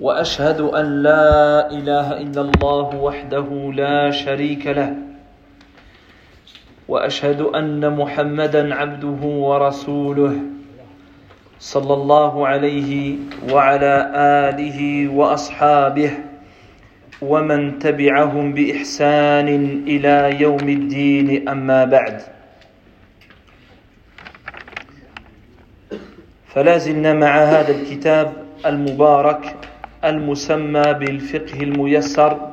[0.00, 4.96] وأشهد أن لا إله إلا الله وحده لا شريك له.
[6.88, 10.36] وأشهد أن محمدا عبده ورسوله
[11.58, 13.16] صلى الله عليه
[13.52, 16.10] وعلى آله وأصحابه
[17.22, 19.48] ومن تبعهم بإحسان
[19.86, 21.48] إلى يوم الدين.
[21.48, 22.20] أما بعد
[26.48, 28.32] فلا زلنا مع هذا الكتاب
[28.66, 29.56] المبارك
[30.03, 32.51] المسمى بالفقه الميسر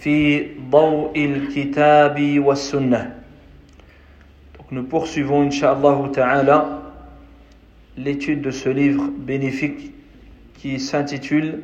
[0.00, 3.12] في ضوء الكتاب والسنة
[4.58, 6.82] Donc nous poursuivons Inch'Allah Ta'ala
[7.96, 9.92] l'étude de ce livre bénéfique
[10.54, 11.62] qui s'intitule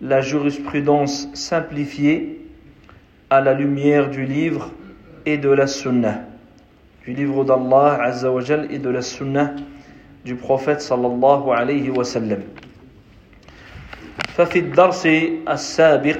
[0.00, 2.40] La jurisprudence simplifiée
[3.30, 4.70] à la lumière du livre
[5.26, 6.22] et de la Sunnah
[7.04, 9.54] du livre d'Allah Azza wa Jal et de la Sunnah
[10.24, 12.42] du prophète sallallahu alayhi wa sallam
[14.36, 15.06] ففي الدرس
[15.48, 16.18] السابق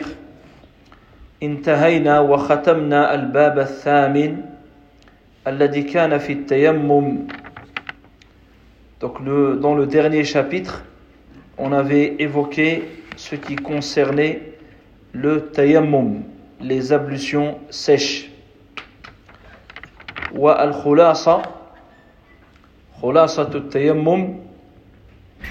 [1.43, 4.37] انتهينا وختمنا الباب الثامن
[5.47, 7.27] الذي كان في التيمم
[9.01, 10.85] Donc le, dans le dernier chapitre,
[11.59, 12.85] on avait évoqué
[13.17, 14.53] ce qui concernait
[15.13, 16.23] le tayammum,
[16.61, 18.31] les ablutions sèches.
[20.33, 21.43] Wa al-khulasa,
[23.01, 24.37] khulasa tayammum,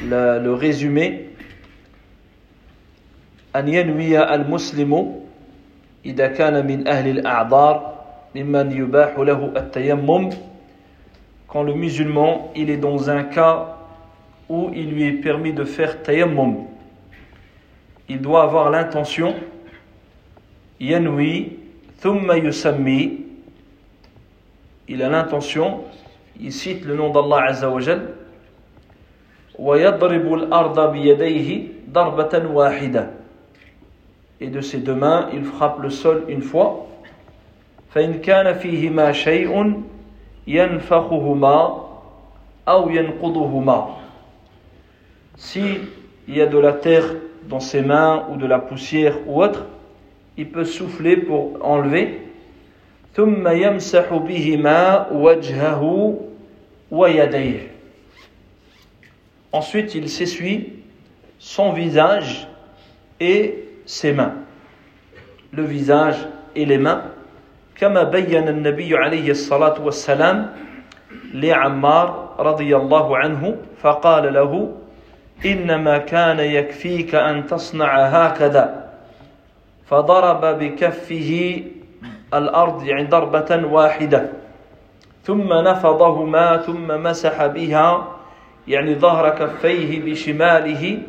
[0.02, 1.25] le résumé,
[3.56, 5.22] أن ينوي المسلم
[6.06, 7.76] إذا كان من أهل الأعذار
[8.36, 10.30] ممن يباح له التيمم
[11.52, 13.76] quand le musulman il est dans un cas
[14.48, 16.64] où il lui est permis de faire tayammum
[18.08, 19.36] il doit avoir l'intention
[20.80, 21.58] yanwi
[22.00, 23.20] thumma yusammi
[24.88, 25.82] il a l'intention
[26.40, 28.02] il cite le nom d'Allah Azza wa Jal
[29.62, 33.15] ويضرب الأرض بيديه ضربة واحدة
[34.40, 36.88] et de ses deux mains, il frappe le sol une fois.
[37.94, 39.84] فإن كان فيهما شيء
[40.48, 41.82] ينفخهما
[42.68, 43.98] أو ينقضهما
[45.36, 45.80] Si
[46.28, 47.16] il y a de la terre
[47.50, 49.66] dans ses mains ou de la poussière ou autre,
[50.38, 52.20] il peut souffler pour enlever.
[53.14, 56.16] ثم يمسح بهما وجهه
[56.92, 57.72] ويديه
[59.54, 60.74] Ensuite, il s'essuie
[61.38, 62.48] son visage
[63.20, 64.35] et ses mains,
[65.53, 67.03] le visage et les mains,
[67.77, 70.53] كما بين النبي عليه الصلاة والسلام
[71.35, 74.73] لعمار رضي الله عنه فقال له
[75.47, 78.87] إنما كان يكفيك أن تصنع هكذا.
[79.87, 81.63] فضرب بكفه
[82.35, 84.29] الأرض يعني ضربة واحدة
[85.25, 88.09] ثم نفضهما ثم مسح بها
[88.69, 91.03] يعني ظهر كفيه بشماله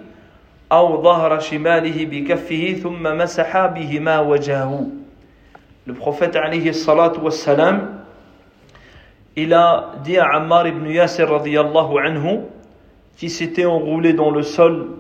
[0.73, 4.89] أو ظهر شماله بكفه ثم مسح بهما وجهه
[5.85, 8.05] Le prophète alayhi salatu wassalam,
[9.35, 12.41] il a dit à Ammar ibn Yasir radiyallahu anhu,
[13.17, 14.91] qui s'était enroulé dans le sol,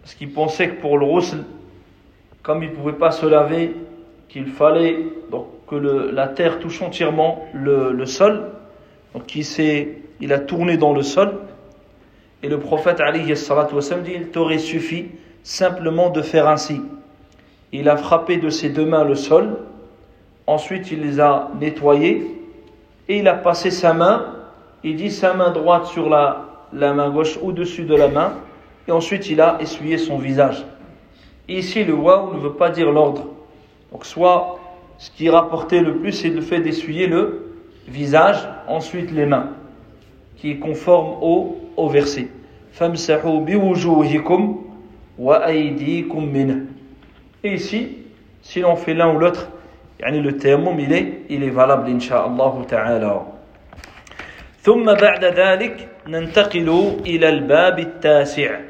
[0.00, 1.44] parce qu'il pensait que pour le roussel,
[2.42, 3.76] comme il ne pouvait pas se laver,
[4.28, 8.50] qu'il fallait donc, que le, la terre touche entièrement le, le sol,
[9.14, 9.46] donc il,
[10.20, 11.38] il a tourné dans le sol,
[12.43, 15.07] et le prophète alayhi wassalam, dit il t'aurait suffi
[15.43, 16.81] simplement de faire ainsi.
[17.71, 19.57] Il a frappé de ses deux mains le sol,
[20.45, 22.25] ensuite il les a nettoyés,
[23.09, 24.35] et il a passé sa main,
[24.83, 28.33] il dit sa main droite sur la, la main gauche au-dessus de la main,
[28.87, 30.65] et ensuite il a essuyé son visage.
[31.47, 33.25] Ici le waouh ne veut pas dire l'ordre.
[33.91, 34.59] Donc soit
[34.97, 37.53] ce qui rapporté le plus, c'est le fait d'essuyer le
[37.87, 39.49] visage, ensuite les mains,
[40.36, 42.28] qui est conforme au au verset.
[42.72, 44.58] Famsahu biwujuhikum
[45.18, 46.66] wa aydikum minh.
[47.44, 47.98] Et ici,
[48.42, 49.48] si l'on fait l'un ou l'autre,
[50.00, 53.26] يعني le tayammum il est, il est valable insha'Allah ta'ala.
[54.62, 58.60] ثم بعد ذلك ننتقل إلى الباب التاسع.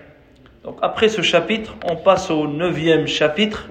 [0.65, 3.69] Donc après ce chapitre, on passe au neuvième chapitre.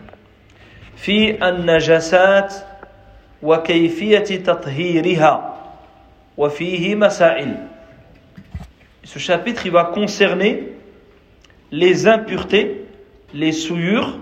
[0.95, 2.53] في النجاسات
[3.43, 5.55] وكيفية تطهيرها
[6.37, 7.55] وفيه مسائل.
[9.05, 10.73] Ce chapitre, il va concerner
[11.71, 12.85] les impuretés,
[13.33, 14.17] les souillures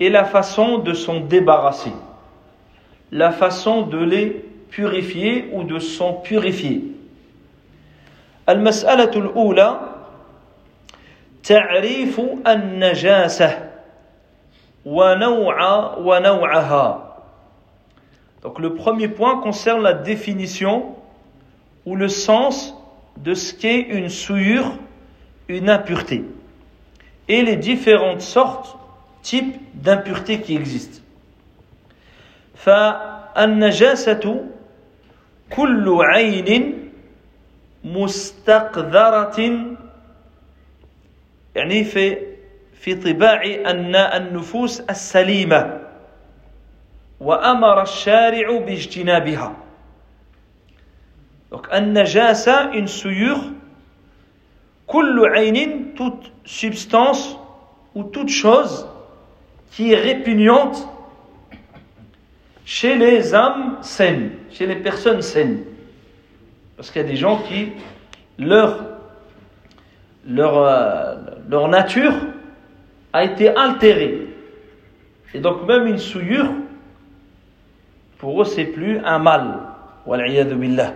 [0.00, 1.92] et la façon de s'en débarrasser,
[3.12, 6.82] la façon de les purifier ou de s'en purifier.
[8.48, 9.80] المسألة الأولى
[11.42, 13.70] تعريف النجاسة
[14.86, 15.58] ونوع
[15.98, 17.02] ونوعها
[18.42, 20.94] Donc le premier point concerne la définition
[21.84, 22.76] ou le sens
[23.16, 24.78] de ce qu'est une souillure,
[25.48, 26.24] une impureté,
[27.28, 28.76] et les différentes sortes,
[29.22, 31.02] types d'impuretés qui existent.
[32.54, 34.44] فالنجاسة
[35.50, 36.90] كل عين
[37.84, 39.40] مستقذرة
[41.54, 42.16] يعني في
[42.80, 45.80] في طباع أن النفوس السليمة
[47.20, 49.56] وأمر الشارع باجتنابها
[51.51, 53.41] donc, un najasa, une souillure,
[54.87, 57.37] kullu aynin, toute substance
[57.93, 58.87] ou toute chose
[59.71, 60.87] qui est répugnante
[62.65, 65.63] chez les âmes saines, chez les personnes saines.
[66.77, 67.73] Parce qu'il y a des gens qui,
[68.39, 68.85] leur,
[70.25, 71.15] leur, euh,
[71.49, 72.13] leur nature
[73.13, 74.27] a été altérée.
[75.33, 76.49] Et donc même une souillure,
[78.17, 79.59] pour eux, c'est plus un mal.
[80.05, 80.93] billah.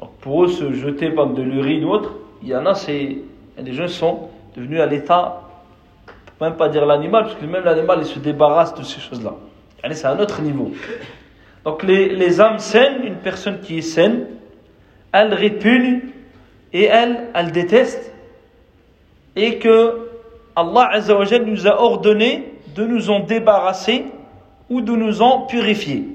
[0.00, 3.18] Donc pour eux se jeter par de l'urine ou autre, il y en a, c'est,
[3.58, 5.42] des gens sont devenus à l'état,
[6.40, 9.34] même pas dire l'animal, parce que même l'animal il se débarrasse de ces choses-là.
[9.82, 10.70] Allez, c'est un autre niveau.
[11.64, 14.26] Donc les, les âmes saines, une personne qui est saine,
[15.12, 16.00] elle répugne
[16.72, 18.12] et elle, elle déteste,
[19.36, 20.08] et que
[20.56, 24.06] Allah Azzawajal nous a ordonné de nous en débarrasser
[24.68, 26.08] ou de nous en purifier.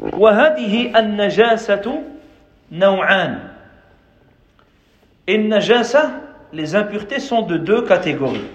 [0.00, 2.02] وهذه النجاسة
[2.74, 3.50] نوعان.
[5.26, 6.10] Et najasa,
[6.52, 8.46] les impuretés sont de deux catégories.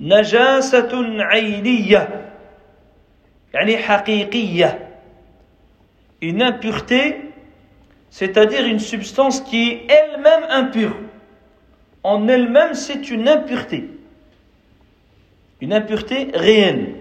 [0.00, 2.32] نجاسة عينية
[3.54, 4.88] يعني حقيقية
[6.22, 7.16] une impureté
[8.10, 10.96] c'est-à-dire une substance qui est elle-même impure
[12.02, 13.88] en elle-même c'est une impureté
[15.62, 16.94] une impureté réelle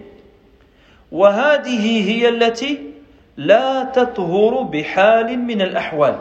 [1.11, 2.79] وهذه هي التي
[3.39, 6.15] لا تطهر بحال من الأحوال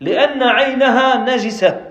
[0.00, 1.90] لأن عينها نجسة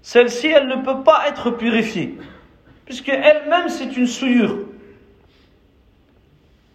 [0.00, 2.16] celle-ci, elle ne peut pas être purifiée,
[2.86, 4.56] puisque elle-même, c'est une souillure.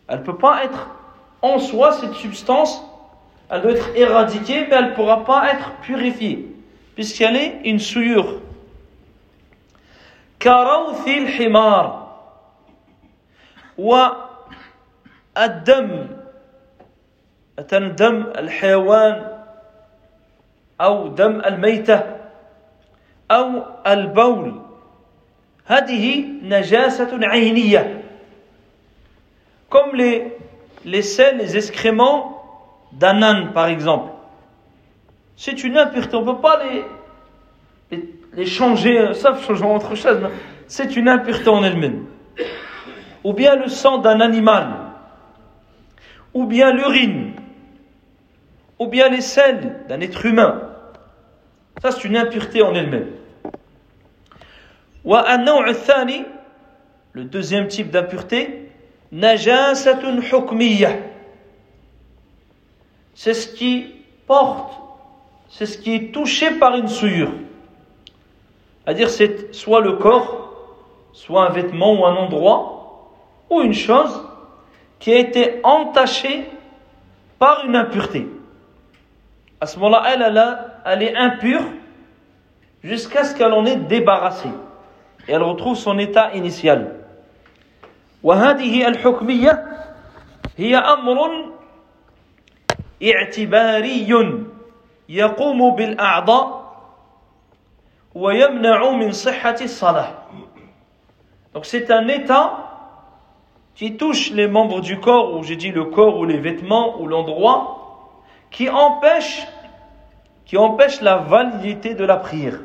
[0.07, 0.89] Elle ne peut pas être
[1.41, 2.83] en soi, cette substance,
[3.49, 6.45] elle doit être éradiquée, mais elle ne pourra pas être purifiée,
[6.93, 8.39] puisqu'elle est une souillure.
[10.39, 11.07] كروث
[15.37, 16.07] الحمار
[17.57, 19.37] والدم دم الحيوان
[20.81, 22.03] أو دم الميتة
[23.31, 24.61] أو البول
[25.65, 27.99] هذه نجاسة عينية
[29.69, 30.31] comme les,
[30.85, 32.43] les selles, les excréments
[32.91, 34.11] d'un âne par exemple.
[35.35, 36.85] C'est une impureté, on ne peut pas les,
[37.89, 40.19] les, les changer, sauf changer autre chose,
[40.67, 42.05] c'est une impureté en elle-même.
[43.23, 44.67] Ou bien le sang d'un animal,
[46.38, 47.32] ou bien l'urine,
[48.78, 50.62] ou bien les selles d'un être humain.
[51.82, 53.08] Ça, c'est une impureté en elle-même.
[57.12, 58.70] Le deuxième type d'impureté.
[63.14, 63.94] C'est ce qui
[64.28, 64.80] porte,
[65.48, 67.32] c'est ce qui est touché par une souillure.
[68.84, 70.52] C'est-à-dire, c'est soit le corps,
[71.12, 73.10] soit un vêtement ou un endroit,
[73.50, 74.27] ou une chose
[74.99, 76.49] qui a été entachée
[77.39, 78.27] par une impureté.
[79.59, 81.61] À ce moment-là, elle, elle, est impure
[82.83, 84.49] jusqu'à ce qu'elle en ait débarrassé
[85.27, 86.99] et elle retrouve son état initial.
[88.23, 89.65] وهذه الحكمية
[90.57, 91.51] هي أمر
[93.03, 94.07] اعتباري
[95.09, 96.63] يقوم بالأعضاء
[98.15, 100.13] ويمنع من صحة الصلاة.
[101.53, 102.66] Donc c'est un état
[103.77, 107.07] qui touche les membres du corps, ou j'ai dit le corps ou les vêtements ou
[107.07, 109.47] l'endroit, qui empêche,
[110.45, 112.59] qui empêche la validité de la prière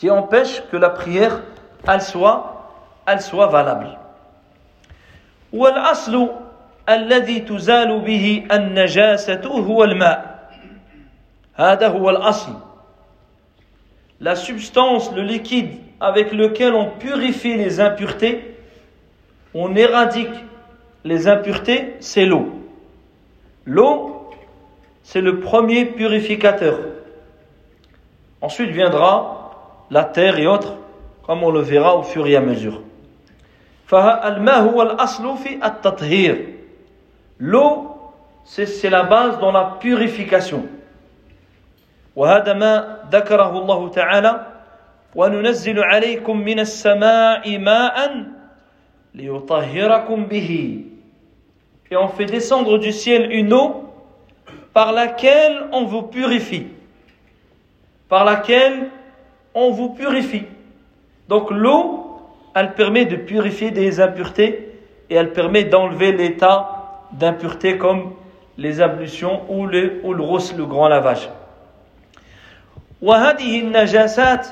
[0.00, 1.42] qui empêche que la prière
[1.86, 2.72] elle soit,
[3.06, 3.98] elle soit valable.
[5.52, 6.30] والأصل
[6.88, 10.48] الذي تزال به النجاسة هو الماء
[11.54, 12.54] هذا هو الأصل
[14.22, 18.53] La substance, le liquide avec lequel on purifie les impuretés,
[19.54, 20.28] on éradique
[21.04, 22.52] les impuretés, c'est l'eau.
[23.64, 24.30] L'eau,
[25.02, 26.78] c'est le premier purificateur.
[28.40, 30.74] Ensuite viendra la terre et autres,
[31.26, 32.82] comme on le verra au fur et à mesure.
[33.86, 36.46] فالماء هو الأصل في التطهير
[37.40, 37.96] L'eau,
[38.44, 40.68] c'est la base dans la purification.
[42.16, 44.46] وهذا ما ذكره الله تعالى
[45.14, 48.33] وننزل عليكم من السماء ماء ليطهركم به
[49.16, 49.28] Et
[51.96, 53.84] on fait descendre du ciel une eau
[54.72, 56.68] par laquelle on vous purifie.
[58.08, 58.88] Par laquelle
[59.54, 60.44] on vous purifie.
[61.28, 62.20] Donc l'eau,
[62.54, 64.72] elle permet de purifier des impuretés
[65.08, 66.76] et elle permet d'enlever l'état
[67.12, 68.12] d'impureté comme
[68.56, 71.28] les ablutions ou le, ou le rousse, le grand lavage.
[73.02, 74.46] وهذه النجاسات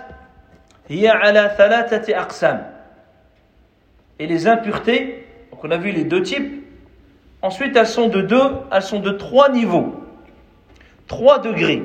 [0.88, 2.71] هي على ثلاثة أقسام.
[4.23, 6.65] et les impuretés, donc on a vu les deux types,
[7.41, 10.01] ensuite elles sont de deux, elles sont de trois niveaux,
[11.07, 11.83] trois degrés.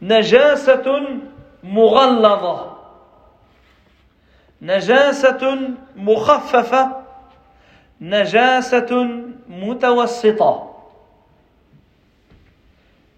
[0.00, 1.20] Najasatun
[1.62, 2.78] murallada.
[4.62, 7.04] Najasatun mukhaffafa.
[8.00, 10.62] Najasatun mutawassita.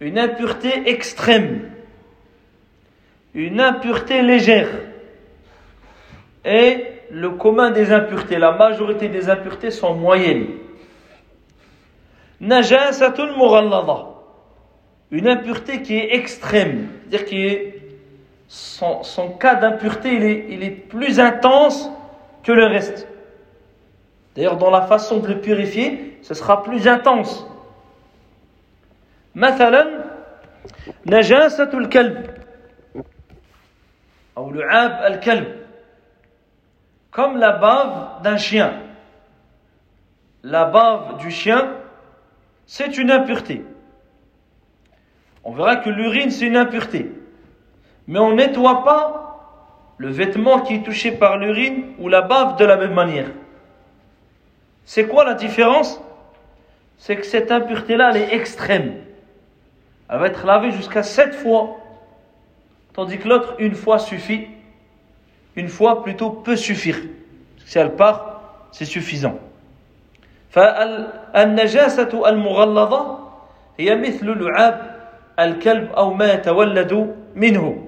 [0.00, 1.70] Une impureté extrême.
[3.34, 4.68] Une impureté légère.
[6.44, 10.47] Et le commun des impuretés, la majorité des impuretés sont moyennes.
[12.41, 14.05] Najasatun mughallada.
[15.11, 17.81] Une impureté qui est extrême, c'est-à-dire qui est
[18.47, 21.89] son, son cas d'impureté, il est, il est plus intense
[22.43, 23.07] que le reste.
[24.35, 27.45] D'ailleurs, dans la façon de le purifier, ce sera plus intense.
[29.35, 30.05] مثلا
[31.05, 32.37] نجاسة الكلب
[34.37, 35.56] أو لعاب الكلب
[37.18, 38.74] comme la bave d'un chien.
[40.44, 41.72] La bave du chien,
[42.64, 43.64] c'est une impureté.
[45.42, 47.10] On verra que l'urine, c'est une impureté
[48.06, 52.56] mais on ne nettoie pas le vêtement qui est touché par l'urine ou la bave
[52.56, 53.28] de la même manière.
[54.84, 56.00] C'est quoi la différence?
[56.98, 58.94] C'est que cette impureté-là, elle est extrême.
[60.08, 61.78] Elle va être lavée jusqu'à sept fois,
[62.94, 64.46] tandis que l'autre, une fois suffit
[65.57, 66.97] Une fois plutôt peut suffire.
[67.65, 68.41] Si elle part,
[68.71, 69.39] c'est suffisant.
[70.53, 73.19] فالنجاسة المغلظة
[73.79, 74.95] هي مثل لعاب
[75.39, 77.87] الكلب أو ما يتولد منه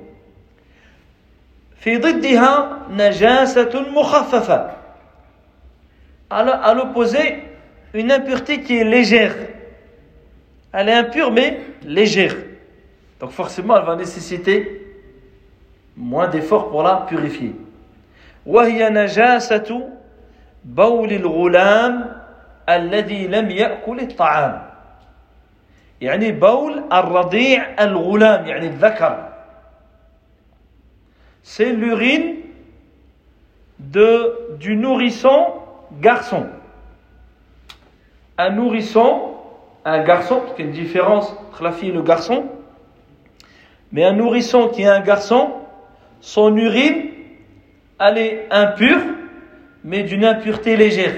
[1.79, 4.71] في ضدها نجاسة مخففة
[6.31, 7.43] à l'opposé
[7.93, 9.35] une impureté qui est légère
[10.73, 12.35] elle est impure mais légère
[13.21, 14.81] donc forcément elle va nécessiter
[15.99, 17.55] moins d'efforts pour la purifier
[18.45, 19.89] وهي نجاسة
[20.65, 22.21] بول الغلام
[22.69, 24.61] الذي لم يأكل الطعام
[26.01, 29.29] يعني بول الرضيع الغلام يعني الذكر
[31.43, 32.37] c'est l'urine
[33.79, 35.45] de, du nourrisson
[36.01, 36.47] garçon.
[38.37, 39.35] Un nourrisson,
[39.85, 42.45] un garçon, parce qu'il y a une différence entre la fille et le garçon,
[43.91, 45.51] mais un nourrisson qui est un garçon,
[46.21, 47.11] son urine,
[47.99, 49.01] elle est impure,
[49.83, 51.15] mais d'une impureté légère.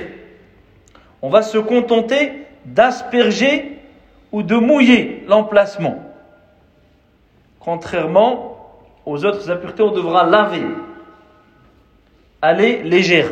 [1.22, 3.80] On va se contenter d'asperger
[4.32, 6.04] ou de mouiller l'emplacement.
[7.60, 8.58] Contrairement
[9.06, 10.66] aux autres impuretés, on devra laver.
[12.42, 13.32] Elle est légère.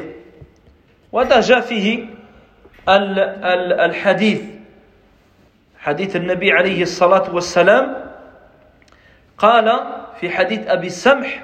[1.12, 2.06] وهذا جاء فيه
[2.90, 4.42] الحديث
[5.80, 8.12] حديث النبي عليه الصلاة والسلام
[9.38, 9.80] قال
[10.20, 11.44] في حديث أبي السمح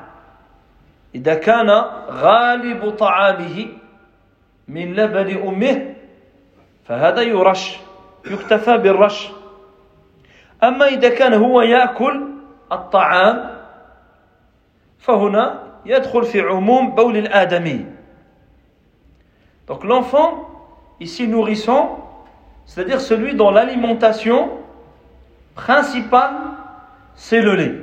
[1.14, 1.70] إذا كان
[2.10, 3.66] غالب طعامه
[4.68, 5.94] من لبن أمه
[6.84, 7.76] فهذا يرش
[8.30, 9.28] يكتفى بالرش
[10.64, 12.26] أما إذا كان هو يأكل
[12.72, 13.56] الطعام
[14.98, 17.96] فهنا يدخل في عموم بول الآدمي
[19.66, 20.48] Donc l'enfant,
[21.00, 21.98] ici nourrisson,
[22.66, 24.50] c'est-à-dire celui dont l'alimentation
[25.56, 26.34] principale,
[27.16, 27.79] c'est le lait.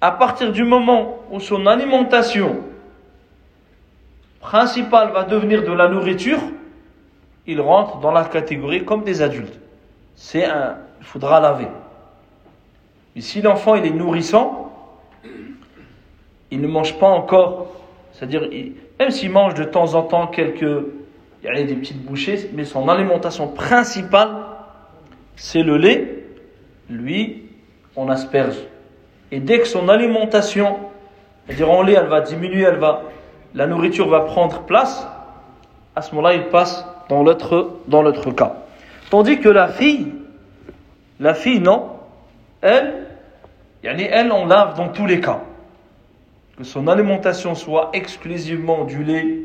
[0.00, 2.58] À partir du moment où son alimentation
[4.40, 6.40] principale va devenir de la nourriture,
[7.46, 9.58] il rentre dans la catégorie comme des adultes.
[10.14, 11.68] C'est un, il faudra laver.
[13.14, 14.72] Et si l'enfant est nourrissant,
[16.50, 17.68] il ne mange pas encore,
[18.12, 18.48] c'est-à-dire,
[18.98, 20.86] même s'il mange de temps en temps quelques,
[21.42, 24.30] il y a des petites bouchées, mais son alimentation principale,
[25.36, 26.24] c'est le lait,
[26.88, 27.44] lui,
[27.96, 28.56] on asperge.
[29.31, 30.77] Et dès que son alimentation,
[31.45, 33.03] c'est-à-dire en lait, elle va diminuer, elle va,
[33.55, 35.07] la nourriture va prendre place,
[35.95, 38.53] à ce moment-là, il passe dans l'autre, dans l'autre cas.
[39.09, 40.13] Tandis que la fille,
[41.19, 41.89] la fille, non,
[42.61, 43.07] elle,
[43.83, 45.39] elle, on lave dans tous les cas.
[46.57, 49.39] Que son alimentation soit exclusivement du lait,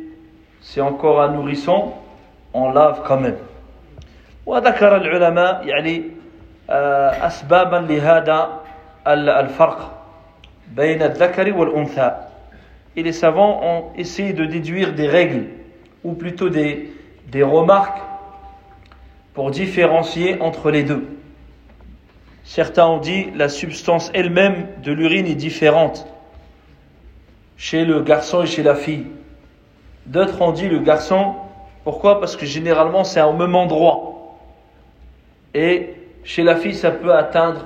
[0.61, 1.93] c'est encore un nourrisson,
[2.53, 3.37] on lave quand même.
[4.47, 6.03] وذكر العلماء يعني
[7.27, 8.60] أسبابا لهذا
[9.06, 9.80] al-farq
[10.68, 12.30] bayna al-dhakari wal-untha.
[12.96, 15.46] Et les savants ont essayé de déduire des règles,
[16.04, 16.92] ou plutôt des,
[17.34, 18.02] remarques,
[19.34, 21.08] pour différencier entre les deux.
[22.44, 26.08] Certains ont dit la substance elle-même de l'urine est différente
[27.56, 29.06] chez le garçon et chez la fille.
[30.08, 31.36] D'autres ont dit le garçon,
[31.84, 32.20] pourquoi?
[32.20, 34.38] Parce que généralement c'est au même endroit.
[35.54, 35.94] Et
[36.24, 37.66] chez la fille, ça peut atteindre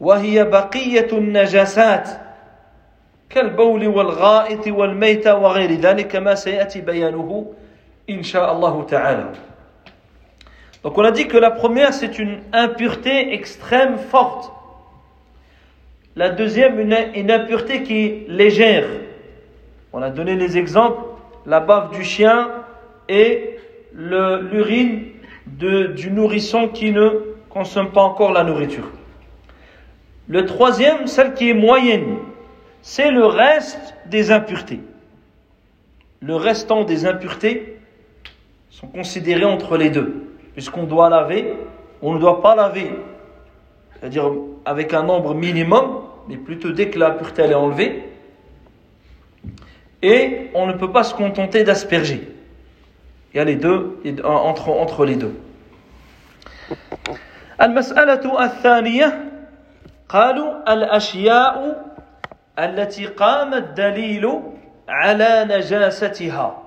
[0.00, 2.08] وهي بقية النجاسات
[3.30, 7.52] كالبول والغائط والميتة وغير ذلك كما سيأتي بيانه
[8.10, 9.32] إن شاء الله تعالى
[10.82, 14.52] Donc on a dit que la première c'est une impureté extrême forte
[16.16, 18.86] La deuxième, une, impureté qui est légère.
[19.92, 21.02] On a donné les exemples,
[21.44, 22.50] la bave du chien
[23.08, 23.56] et
[23.92, 25.06] l'urine
[25.46, 28.84] du nourrisson qui ne consomme pas encore la nourriture.
[30.28, 32.16] Le troisième, celle qui est moyenne,
[32.82, 34.80] c'est le reste des impuretés.
[36.20, 37.78] Le restant des impuretés
[38.70, 41.54] sont considérés entre les deux, puisqu'on doit laver,
[42.00, 42.90] on ne doit pas laver,
[43.94, 44.30] c'est-à-dire
[44.64, 48.02] avec un nombre minimum, mais plutôt dès que la pureté est enlevée.
[50.02, 52.28] Et on ne peut pas se contenter d'asperger.
[53.32, 55.34] Il y a les deux, entre, entre les deux.
[57.60, 59.27] المسألة الثانية
[60.08, 61.84] قالوا الأشياء
[62.58, 64.40] التي قام الدليل
[64.88, 66.60] على نجاستها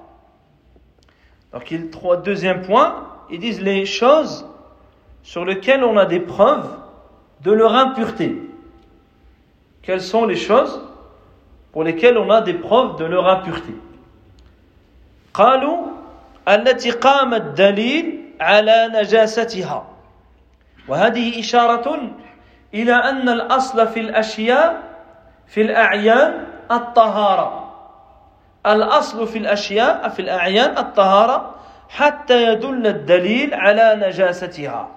[1.54, 4.46] Donc, il, trois, deuxième point, ils disent les choses
[5.24, 6.70] sur lesquelles on a des preuves
[7.42, 8.48] de leur impureté
[9.88, 10.82] quelles sont les choses
[11.72, 13.74] pour lesquelles on a des preuves de leur impureté.
[15.34, 15.78] قالوا
[16.48, 19.88] التي قام الدليل على نجاستها
[20.88, 22.12] وهذه إشارة
[22.75, 24.83] إلى أن الأصل في الأشياء
[25.47, 27.73] في الأعيان الطهارة.
[28.67, 31.55] الأصل في الأشياء في الأعيان الطهارة
[31.89, 34.89] حتى يدل الدليل على نجاستها.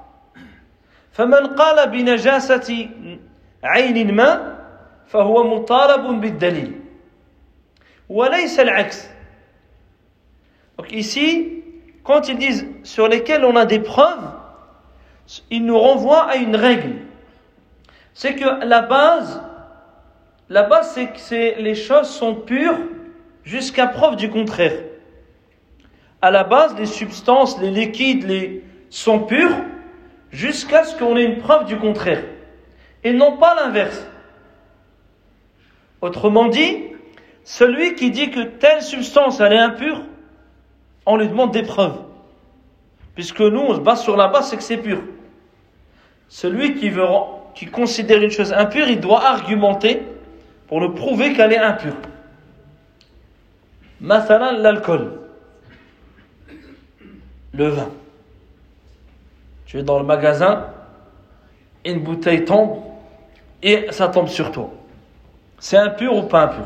[1.12, 2.90] فمن قال بنجاسة
[3.64, 4.56] عين ما
[5.08, 6.80] فهو مطالب بالدليل.
[8.10, 9.10] وليس العكس.
[10.78, 11.64] Donc ici
[12.04, 14.30] quand ils disent sur lesquels on a des preuves
[15.50, 17.05] ils nous renvoient à une règle.
[18.16, 19.44] C'est que la base
[20.50, 22.80] la base c'est que les choses sont pures
[23.44, 24.82] jusqu'à preuve du contraire
[26.24, 29.56] à la base les substances les liquides les sont purs
[30.32, 32.24] jusqu'à ce qu'on ait une preuve du contraire
[33.04, 34.04] et non pas l'inverse
[36.06, 36.84] Autrement dit,
[37.44, 40.04] celui qui dit que telle substance elle est impure,
[41.08, 41.98] on lui demande des preuves.
[43.16, 45.02] Puisque nous, on se base sur la base, c'est que c'est pur.
[46.28, 47.06] Celui qui, veut,
[47.56, 50.04] qui considère une chose impure, il doit argumenter
[50.68, 51.96] pour le prouver qu'elle est impure.
[54.02, 55.20] Mathalan, l'alcool.
[57.54, 57.90] Le vin.
[59.66, 60.68] Tu es dans le magasin,
[61.86, 62.82] une bouteille tombe
[63.64, 64.70] et ça tombe sur toi.
[65.58, 66.66] C'est impur ou pas impur?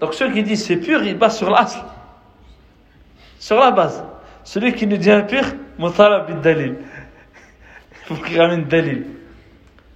[0.00, 1.78] Donc ceux qui disent c'est pur, ils basent sur l'asl.
[3.38, 4.04] Sur la base.
[4.44, 5.44] Celui qui nous dit impur,
[5.78, 6.76] mutalab bid dalil.
[8.06, 9.16] Faut qu'il ramène dalil.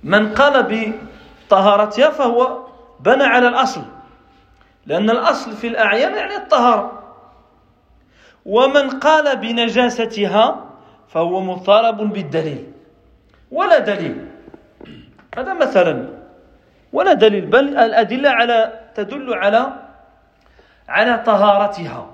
[0.04, 2.66] من قال بطهارتها فهو
[3.00, 3.82] بنى على الأصل
[4.86, 7.14] لأن الأصل في الأعيان يعني الطهارة
[8.46, 10.66] ومن قال بنجاستها
[11.08, 12.72] فهو مطالب بالدليل
[13.50, 14.26] ولا دليل
[15.36, 16.08] هذا مثلا
[16.92, 19.72] ولا دليل بل الأدلة على تدل على
[20.88, 22.06] على طهارتها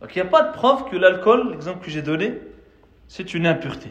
[0.00, 2.38] Donc il n'y a pas de preuve que l'alcool, l'exemple que j'ai donné,
[3.06, 3.90] c'est une impureté.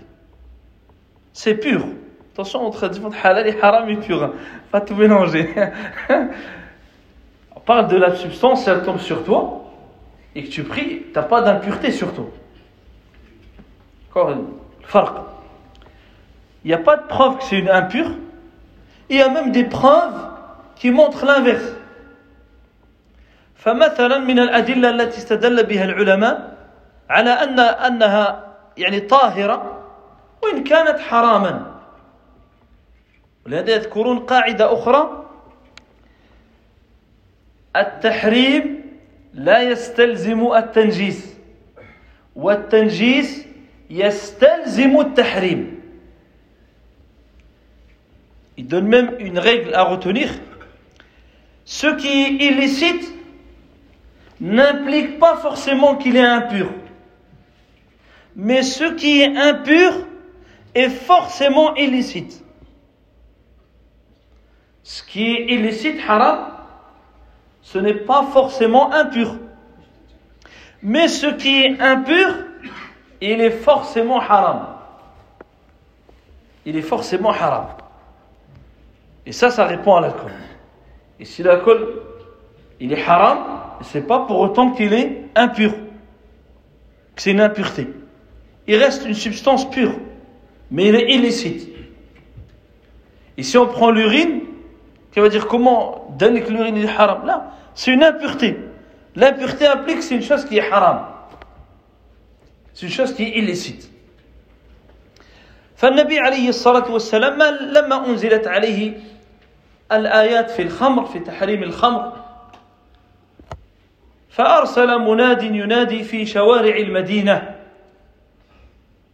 [1.32, 1.84] C'est pur.
[2.32, 4.22] Attention, on traduit halal et haram et pur.
[4.22, 4.32] Hein.
[4.70, 5.48] Pas tout mélanger.
[7.56, 9.64] on parle de la substance, elle tombe sur toi,
[10.34, 12.26] et que tu pries, tu n'as pas d'impureté sur toi.
[14.10, 14.46] Encore une
[16.64, 18.10] Il n'y a pas de preuve que c'est une impure.
[19.08, 20.28] Il y a même des preuves
[20.76, 21.74] qui montrent l'inverse.
[23.64, 26.56] فمثلا من الأدلة التي استدل بها العلماء
[27.10, 29.77] على أن أنها يعني طاهرة
[30.42, 31.74] وإن كانت حراما
[33.46, 35.30] ولهذا يذكرون قاعدة أخرى
[37.76, 38.84] التحريم
[39.34, 41.34] لا يستلزم التنجيس
[42.36, 43.46] والتنجيس
[43.90, 45.74] يستلزم التحريم
[48.56, 50.30] Il donne même une règle à retenir.
[51.64, 53.12] Ce qui est illicite
[54.40, 56.70] n'implique pas forcément qu'il est impur.
[58.36, 59.92] Mais ce qui est impur
[60.75, 62.43] est forcément illicite.
[64.83, 66.47] Ce qui est illicite, haram,
[67.61, 69.35] ce n'est pas forcément impur.
[70.81, 72.27] Mais ce qui est impur,
[73.21, 74.67] il est forcément haram.
[76.65, 77.67] Il est forcément haram.
[79.25, 80.31] Et ça, ça répond à l'alcool.
[81.19, 82.01] Et si l'alcool,
[82.79, 85.71] il est haram, c'est pas pour autant qu'il est impur,
[87.15, 87.87] que c'est une impureté.
[88.67, 89.93] Il reste une substance pure,
[90.71, 91.69] mais il est illicite.
[93.37, 94.41] Et si on prend l'urine,
[95.11, 98.57] qui va dire comment donner que l'urine est haram Là, c'est une impureté.
[99.15, 101.05] L'impureté implique que c'est une chose qui est haram.
[102.73, 103.89] C'est une chose qui est illicite.
[105.79, 108.99] فالنبي عليه الصلاة والسلام لما أنزلت عليه
[109.91, 112.13] الآيات في الخمر في تحريم الخمر
[114.29, 117.58] فأرسل مناد ينادي في شوارع المدينة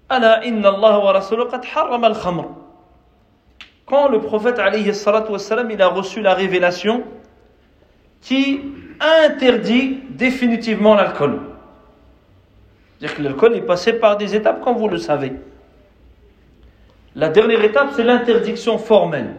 [0.10, 1.13] Ala inna Allah wa
[2.08, 2.46] al-khamr.
[3.86, 4.70] Quand le prophète a
[5.89, 7.04] reçu la révélation
[8.22, 8.62] qui
[9.00, 11.39] interdit définitivement l'alcool.
[12.98, 15.34] C'est-à-dire que l'alcool est passé par des étapes, comme vous le savez.
[17.15, 19.36] La dernière étape, c'est l'interdiction formelle.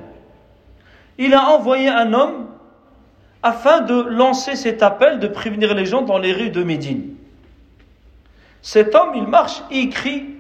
[1.19, 2.47] Il a envoyé un homme
[3.43, 7.15] afin de lancer cet appel, de prévenir les gens dans les rues de Médine.
[8.63, 10.36] Cet homme, il marche, il crie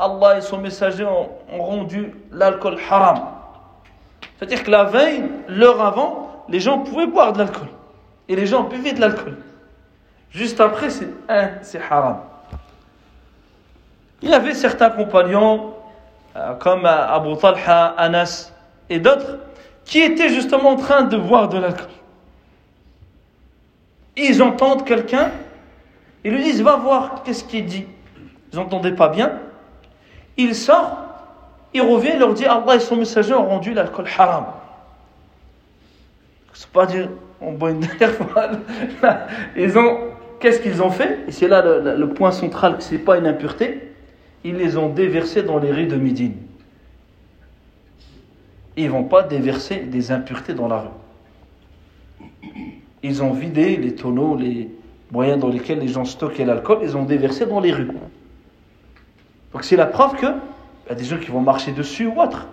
[0.00, 1.28] Allah et son messager ont,
[1.62, 3.20] rendu l'alcool haram.
[4.38, 7.68] C'est-à-dire que la veille, l'heure avant, les gens pouvaient boire de l'alcool.
[8.28, 9.36] Et les gens buvaient de l'alcool.
[10.30, 12.20] Juste après, c'est haram.
[14.22, 15.74] Il y avait certains compagnons,
[16.36, 18.52] euh, comme Abu Talha, Anas
[18.88, 19.38] et d'autres,
[19.84, 21.88] qui étaient justement en train de boire de l'alcool
[24.16, 25.30] ils entendent quelqu'un,
[26.24, 27.86] ils lui disent Va voir qu'est-ce qu'il dit.
[28.52, 29.38] Ils n'entendaient pas bien?
[30.42, 30.98] Il sort,
[31.74, 34.46] il revient, il leur dit Allah et son messager ont rendu l'alcool haram.
[36.54, 37.08] C'est pas dire
[37.40, 38.50] on boit une dernière fois.
[40.40, 41.18] Qu'est-ce qu'ils ont fait?
[41.28, 43.92] Et c'est là le, point central que ce n'est pas une impureté.
[44.42, 46.36] Ils les ont déversés dans les rues de Médine.
[48.76, 50.88] Ils ne vont pas déverser des impuretés dans la rue
[53.02, 54.68] ils ont vidé les tonneaux, les
[55.10, 57.88] moyens dans lesquels les gens stockaient l'alcool, ils ont déversé dans les rues.
[59.53, 62.47] Donc c'est la preuve que y a des gens qui vont marcher dessus ou autre.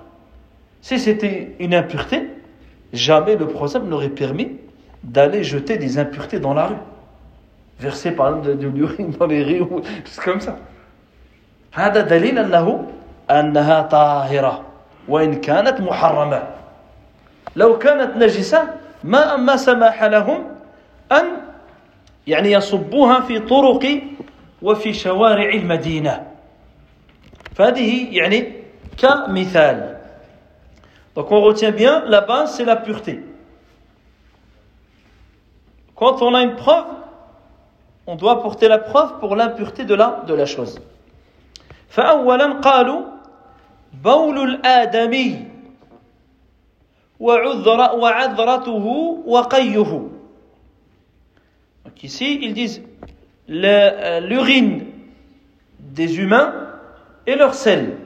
[0.81, 2.29] Si c'était une impureté,
[2.93, 4.59] jamais le prophète n'aurait permis
[5.03, 6.77] d'aller jeter des impuretés dans la rue.
[7.81, 10.57] Verser par exemple de, l'urine dans les rues, ou juste comme ça.
[11.73, 12.87] هذا دليل أنه
[13.31, 14.63] أنها طاهرة
[15.09, 16.43] وإن كانت محرمة
[17.57, 18.69] لو كانت نجسة
[19.05, 20.45] ما ما سمح لهم
[21.13, 21.25] أن
[22.27, 24.01] يعني يصبوها في طرق
[24.63, 26.27] وفي شوارع المدينة
[27.57, 28.53] فهذه يعني
[28.99, 29.93] كمثال
[31.15, 33.21] Donc on retient bien, la base c'est la pureté.
[35.95, 36.87] Quand on a une preuve,
[38.07, 40.81] on doit porter la preuve pour l'impureté de la, de la chose.
[41.89, 43.03] فأولا قالوا
[44.03, 45.53] بول الآدمي
[47.23, 47.39] donc
[52.03, 52.83] ici, ils disent
[53.49, 54.87] euh, l'urine
[55.79, 56.66] des humains
[57.28, 57.98] et leur sel.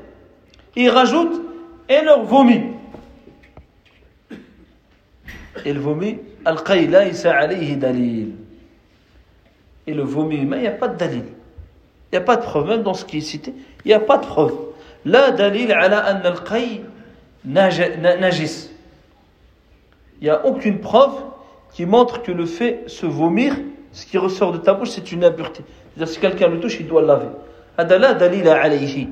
[0.76, 1.42] Ils rajoutent
[1.88, 2.62] et leur vomi.
[5.64, 8.32] Et le vomi, al-qayla alayhi dalil.
[9.86, 11.24] Et le vomi humain, il n'y a pas de dalil.
[12.12, 13.54] Il n'y a pas de preuve, même dans ce qui est cité,
[13.86, 14.54] il n'y a pas de preuve.
[15.06, 16.82] La dalil ala an al-qay
[17.46, 18.70] najis.
[20.20, 21.14] il n'y a aucune preuve
[21.74, 23.56] qui montre que le fait se vomir,
[23.92, 25.64] ce qui ressort de ta bouche, c'est une impureté.
[25.94, 27.28] C'est-à-dire si quelqu'un le touche, il doit le laver.
[27.81, 29.07] هذا لا دليل عليه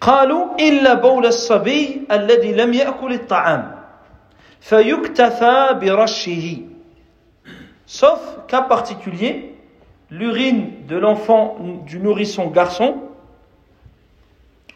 [0.00, 3.74] قالوا إلا بول الصبي الذي لم يأكل الطعام
[4.60, 6.58] فيكتفى برشه
[7.86, 9.54] sauf cas particulier
[10.10, 12.94] l'urine de l'enfant du nourrisson garçon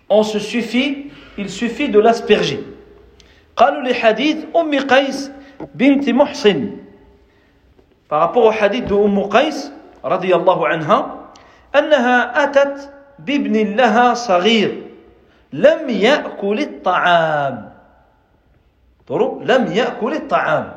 [0.08, 2.60] on se suffit il suffit de l'asperger
[3.56, 5.30] قالوا لحديث أم قيس
[5.74, 6.70] بنت محصن
[8.08, 9.70] par rapport au hadith de Umm Qais
[10.04, 11.17] رضي الله عنها
[11.74, 14.82] أنها أتت بابن لها صغير
[15.52, 17.70] لم يأكل الطعام
[19.40, 20.72] لم يأكل الطعام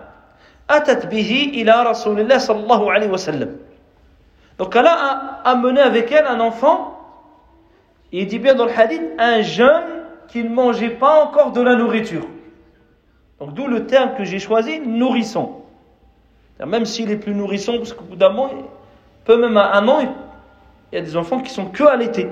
[0.69, 3.57] أتت به إلى رسول الله صلى الله عليه وسلم
[4.57, 6.99] Donc elle a amené avec elle un enfant,
[8.11, 11.75] il dit bien dans le hadith, un jeune qui ne mangeait pas encore de la
[11.75, 12.25] nourriture.
[13.39, 15.61] Donc d'où le terme que j'ai choisi, nourrisson.
[16.65, 18.49] Même s'il est plus nourrisson, parce qu'au bout d'un moment,
[19.25, 19.99] peut même à un an,
[20.91, 22.27] il y a des enfants qui sont que allaités.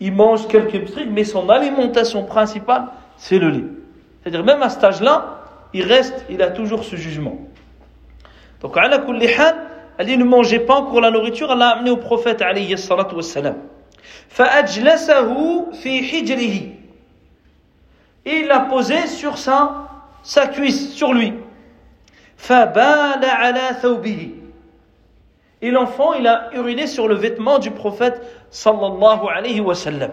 [0.00, 2.86] Ils mangent quelques trucs, mais son alimentation principale,
[3.16, 3.64] c'est le lait.
[4.22, 5.40] C'est-à-dire, même à cet âge-là,
[5.72, 7.38] il reste, il a toujours ce jugement.
[8.60, 9.04] Donc, à la
[9.98, 13.14] elle dit ne mangez pas encore la nourriture, elle l'a amené au prophète, alayhi salatu
[13.14, 13.56] wassalam.
[14.28, 16.72] فأجلسه في حجره.
[18.24, 19.88] Et il l'a posé sur sa,
[20.22, 21.34] sa cuisse, sur lui.
[22.36, 24.35] فبال على ثوبه.
[25.60, 30.12] Et l'enfant, il a uriné sur le vêtement du prophète sallallahu alayhi wa sallam.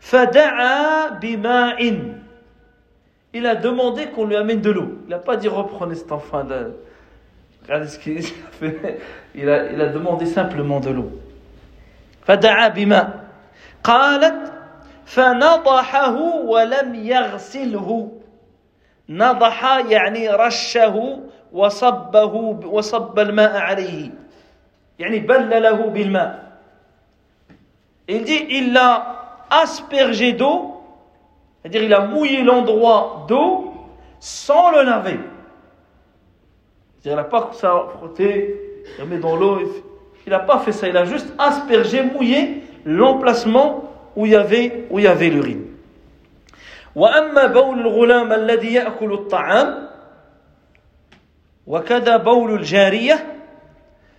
[0.00, 2.14] Fada'a bima'in.
[3.32, 4.98] Il a demandé qu'on lui amène de l'eau.
[5.04, 6.44] Il n'a pas dit reprenez cet enfant.
[6.44, 6.72] De...
[7.62, 8.22] Regardez ce qu'il a
[8.52, 9.00] fait.
[9.34, 11.10] Il a, il a demandé simplement de l'eau.
[12.26, 13.24] فدعا بماء
[13.84, 14.52] قالت
[15.06, 18.12] فنضحه ولم يغسله
[19.08, 21.18] نضح يعني رشه
[21.54, 22.34] وصبه
[22.66, 24.10] وصب الماء عليه
[24.98, 26.50] يعني بلله بالماء
[28.08, 30.82] il dit il l'a aspergé d'eau
[31.62, 33.72] c'est-à-dire il a mouillé l'endroit d'eau
[34.18, 35.20] sans le laver
[36.98, 39.60] c'est-à-dire il n'a pas ça frotté il mis dans l'eau
[40.26, 43.84] il n'a pas fait ça il a juste aspergé mouillé l'emplacement
[44.16, 45.66] où il y avait où il y avait l'urine
[46.94, 49.83] وأما بول الغلام الذي يأكل الطعام
[51.66, 53.34] وكذا بول الجارية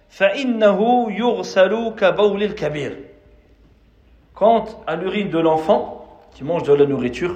[0.09, 2.97] فإنه يغسل كبول الكبير
[4.33, 7.35] Quant à l'urine de l'enfant qui mange de la nourriture,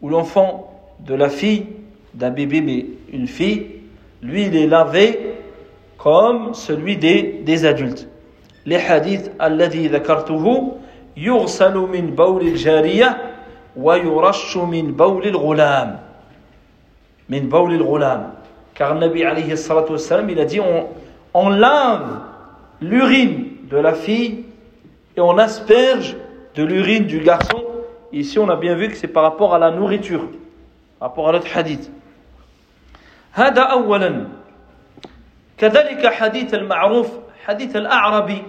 [0.00, 1.66] ou l'enfant de la fille
[2.14, 3.66] d'un bébé mais une fille,
[4.22, 5.34] lui il est lavé
[5.98, 8.08] comme celui des, des adultes.
[8.64, 10.76] Les hadiths الذي ذكرته
[11.16, 13.34] يغسل من بول الجارية
[13.76, 16.00] ويرش من بول الغلام
[17.28, 18.32] من بول الغلام
[18.74, 20.88] Car Nabi alayhi salatu wassalam, il a dit on,
[21.34, 22.20] on lave
[22.80, 24.44] l'urine de la fille
[25.16, 26.16] et on asperge
[26.54, 27.64] de l'urine du garçon.
[28.12, 30.28] Ici, on a bien vu que c'est par rapport à la nourriture,
[30.98, 31.90] par rapport à notre hadith.
[33.32, 34.26] هذا أولا
[35.58, 37.08] كذلك حديث المعروف
[37.46, 38.42] حديث الأعربي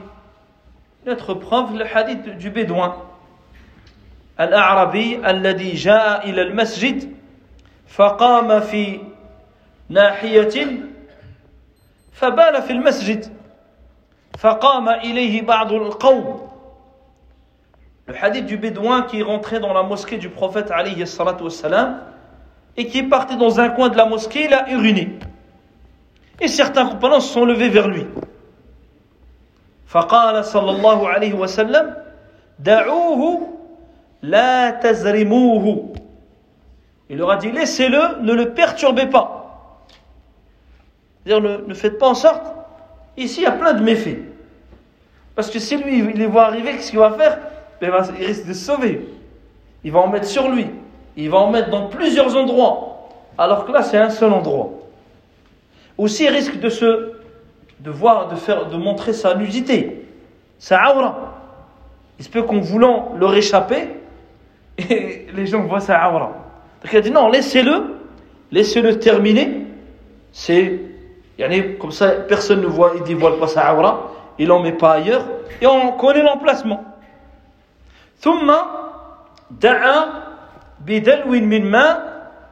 [1.05, 2.95] notre preuve le hadith du bédouin
[4.39, 7.13] الأعربي الذي جاء إلى المسجد
[7.87, 8.99] فقام في
[9.89, 10.79] ناحية
[12.11, 13.25] فبال في المسجد
[14.37, 16.49] فقام إليه بعض القوم
[18.07, 22.01] Le hadith du bédouin qui est rentré dans la mosquée du prophète alayhi salatu wassalam
[22.75, 25.19] et qui est parti dans un coin de la mosquée, il a uriné.
[26.39, 28.07] Et certains compagnons se sont levés vers lui.
[29.89, 31.95] فقال صلى الله عليه وسلم
[32.59, 33.47] دعوه
[34.21, 35.93] لا تزرموه
[37.09, 39.42] Il leur a dit laissez-le, ne le perturbez pas.
[41.24, 42.44] C'est-à-dire, ne, faites pas en sorte.
[43.16, 44.18] Ici, il y a plein de méfaits.
[45.34, 47.38] Parce que si lui, il les voit arriver, qu'est-ce qu'il va faire?
[47.80, 49.08] Ben, Il risque de se sauver.
[49.82, 50.66] Il va en mettre sur lui.
[51.16, 53.08] Il va en mettre dans plusieurs endroits.
[53.38, 54.70] Alors que là, c'est un seul endroit.
[55.96, 57.12] Aussi, il risque de se,
[57.80, 60.06] de voir, de faire, de montrer sa nudité,
[60.58, 61.34] sa aura.
[62.18, 63.88] Il se peut qu'en voulant leur échapper,
[64.78, 66.32] les gens voient sa aura.
[66.82, 67.96] Donc il a dit non, laissez-le,
[68.50, 69.66] laissez-le terminer.
[70.32, 70.80] C'est
[71.79, 75.25] comme ça, personne ne voit, il dévoile pas sa aura, il n'en met pas ailleurs,
[75.61, 76.83] et on connaît l'emplacement.
[78.19, 78.51] ثم
[79.51, 80.05] دعا
[80.85, 81.97] بدلو من ماء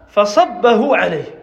[0.07, 1.37] فصبه عليه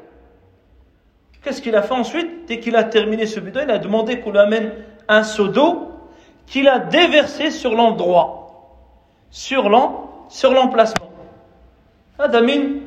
[1.42, 4.30] Qu'est-ce qu'il a fait ensuite Dès qu'il a terminé ce bidon, il a demandé qu'on
[4.30, 4.72] lui amène
[5.08, 5.90] un seau d'eau
[6.46, 8.80] qu'il a déversé sur l'endroit,
[9.30, 11.10] sur l'emplacement.
[12.20, 12.80] هذا من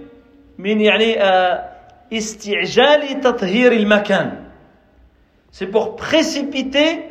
[0.57, 1.69] من يعني آه،
[2.13, 4.40] استعجال تطهير المكان
[5.51, 7.05] c'est pour précipiter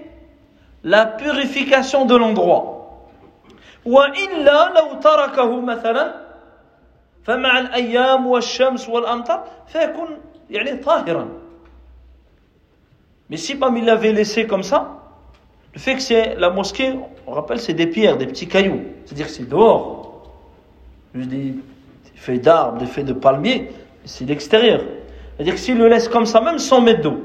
[0.84, 2.72] la purification de l'endroit
[3.86, 6.14] وإلا لو تركه مثلا
[7.24, 10.08] فمع الأيام والشمس والأمطار فيكون
[10.50, 11.28] يعني طاهرا
[13.28, 15.02] mais si parmi il l'avait laissé comme ça
[15.74, 16.94] le fait que c'est la mosquée
[17.26, 20.32] on rappelle c'est des pierres des petits cailloux c'est-à-dire que c'est dehors
[21.14, 21.54] juste des
[22.16, 23.70] feuilles d'arbres des feuilles de palmier
[24.04, 24.80] c'est l'extérieur
[25.36, 27.18] c'est-à-dire que s'il le laisse comme ça même sans mettre d'eau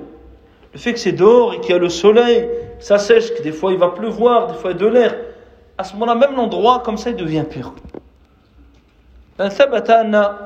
[0.74, 3.52] le fait que c'est dehors et qu'il y a le soleil ça sèche que des
[3.52, 5.16] fois il va pleuvoir des fois il y a de l'air
[5.82, 7.74] à ce moment-là, même l'endroit, comme ça, il devient pur.
[9.38, 10.38] ثبت أن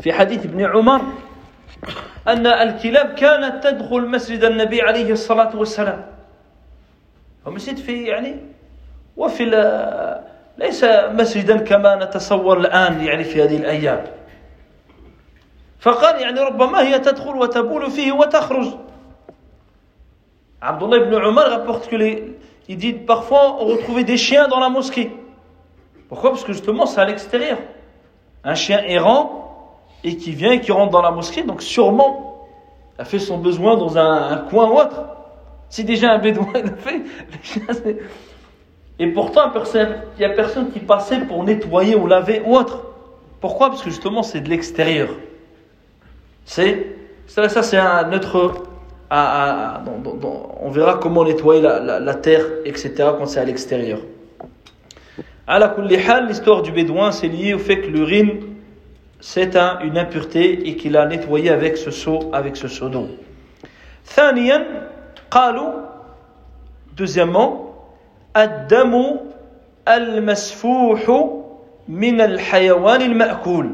[0.00, 1.00] في حديث ابن عمر
[2.28, 6.06] أن الكلاب كانت تدخل مسجد النبي عليه الصلاة والسلام
[7.46, 8.36] ومسجد في يعني
[9.16, 9.44] وفي
[10.58, 14.04] ليس مسجدا كما نتصور الآن يعني في هذه الأيام
[15.80, 18.68] فقال يعني ربما هي تدخل وتبول فيه وتخرج
[20.63, 22.37] Abdullah ibn Omar rapporte que les,
[22.69, 25.11] il dit parfois on retrouvait des chiens dans la mosquée.
[26.07, 26.29] Pourquoi?
[26.31, 27.57] Parce que justement c'est à l'extérieur.
[28.45, 32.47] Un chien errant et qui vient et qui rentre dans la mosquée, donc sûrement
[32.97, 35.03] a fait son besoin dans un, coin ou autre.
[35.67, 37.01] Si déjà un bédouin l'a fait,
[38.99, 42.83] et pourtant il n'y a personne qui passait pour nettoyer ou laver ou autre.
[43.41, 43.69] Pourquoi?
[43.69, 45.09] Parce que justement c'est de l'extérieur.
[46.45, 46.95] C'est
[47.27, 48.72] ça, ça c'est notre
[49.12, 54.00] un autre on verra comment nettoyer la, terre, etc., quand c'est à l'extérieur.
[55.46, 55.74] À la
[56.26, 58.40] l'histoire du bédouin, c'est lié au fait que l'urine,
[59.20, 63.08] c'est une impureté et qu'il a nettoyé avec ce seau, avec ce seau d'eau.
[66.96, 67.64] deuxièmement,
[68.36, 69.16] الدم
[69.88, 71.30] المسفوح
[71.88, 73.72] من الحيوان المأكول.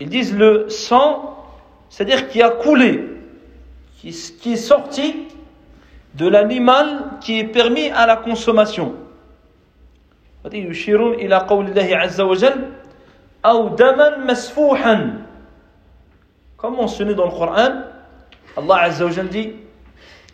[0.00, 1.35] Ils disent le sang
[1.88, 3.04] c'est-à-dire qui a coulé,
[4.00, 5.28] qui, qui, est sorti
[6.14, 8.94] de l'animal qui est permis à la consommation.
[10.52, 12.70] يشيرون إلى قول الله عز وجل
[13.44, 15.22] أو دما مسفوحا
[16.56, 17.82] comme mentionné dans le Coran
[18.56, 19.52] Allah Azza wa dit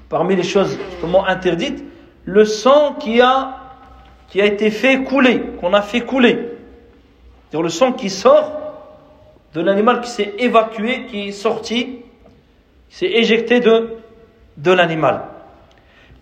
[0.08, 1.84] parmi les choses justement interdites
[2.24, 3.56] le sang qui a
[4.28, 6.56] qui a été fait couler qu'on a fait couler
[7.50, 8.61] c'est-à-dire le sang qui sort
[9.54, 12.02] de l'animal qui s'est évacué, qui est sorti,
[12.88, 13.96] qui s'est éjecté de,
[14.56, 15.24] de l'animal.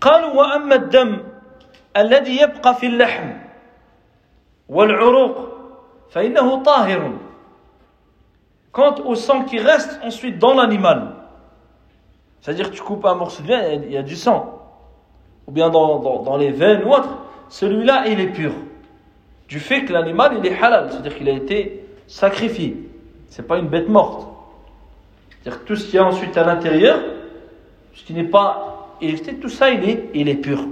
[0.01, 1.23] قالوا وأما الدم
[1.97, 3.31] الذي يبقى في اللحم
[4.69, 5.49] والعروق
[6.11, 7.13] فإنه طاهر
[8.73, 11.15] Quant au sang qui reste ensuite dans l'animal,
[12.43, 14.61] c'est-à-dire que tu coupes un morceau de viande, il y a du sang,
[15.47, 17.09] ou bien dans, dans, dans les veines ou autre,
[17.49, 18.53] celui-là il est pur.
[19.49, 22.77] Du fait que l'animal il est halal, c'est-à-dire qu'il a été sacrifié.
[23.31, 24.29] C'est pas une bête morte.
[25.43, 26.99] C'est-à-dire que tout ce qu'il y a ensuite à l'intérieur,
[27.95, 30.67] ce qui n'est pas électé, tout ça il est, il est pur.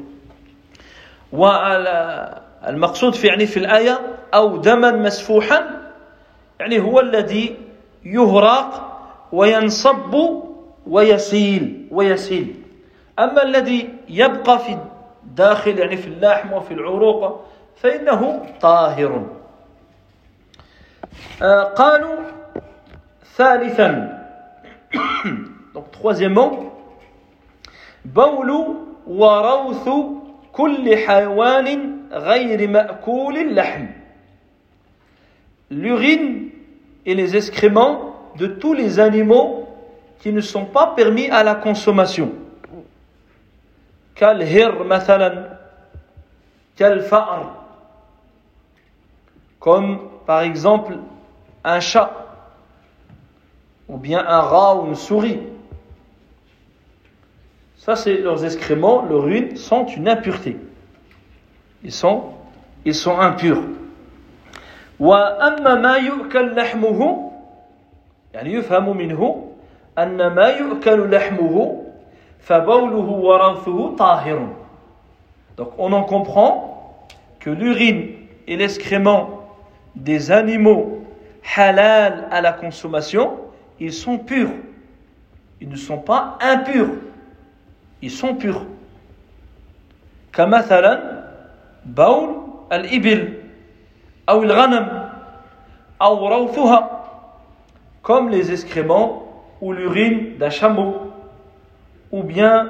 [1.33, 3.99] والمقصود في يعني في الآية
[4.35, 5.91] أو دما مسفوحا
[6.61, 7.57] يعني هو الذي
[8.05, 8.99] يهراق
[9.33, 10.15] وينصب
[10.87, 12.55] ويسيل ويسيل
[13.19, 14.79] أما الذي يبقى في
[15.25, 17.45] الداخل يعني في اللحم وفي العروق
[17.77, 19.27] فإنه طاهر
[21.77, 22.38] قالوا ثالثا
[25.75, 26.73] donc troisièmement
[28.05, 28.51] بول
[29.07, 29.89] وروث
[30.53, 31.69] كل حيوان
[32.13, 33.87] غير مأكول اللحم
[35.71, 36.51] l'urine
[37.07, 39.69] et les excréments de tous les animaux
[40.21, 42.31] qui ne sont pas permis à la consommation
[44.17, 45.59] كالهر مثلا
[46.79, 47.65] كالفأر
[49.61, 50.99] comme par exemple
[51.65, 52.11] un chat
[53.89, 55.41] ou bien un rat ou une souris.
[57.77, 60.57] Ça, c'est leurs excréments, leurs urine sont une impureté.
[61.83, 62.25] Ils sont,
[62.85, 63.63] ils sont impurs.
[65.01, 67.31] وأما ما يؤكل لحمه
[68.35, 69.51] يعني يفهم منه
[69.99, 71.85] أن ما يؤكل لحمه
[72.41, 74.49] فبوله ورثه طاهر
[75.57, 76.97] Donc on en comprend
[77.41, 78.09] que l'urine
[78.47, 79.49] et l'excrément
[79.95, 81.05] des animaux
[81.57, 83.33] halal à la consommation
[83.81, 84.51] ils sont purs.
[85.61, 86.91] Ils ne sont pas impurs.
[88.03, 88.65] Ils sont purs.
[90.33, 91.25] كمثلا
[91.87, 92.29] بول
[92.73, 93.33] الإبل
[94.29, 95.09] أو الغنم
[96.03, 96.91] أو روثها
[98.03, 99.23] comme les excréments
[99.61, 101.13] ou l'urine d'un chameau
[102.11, 102.69] ou bien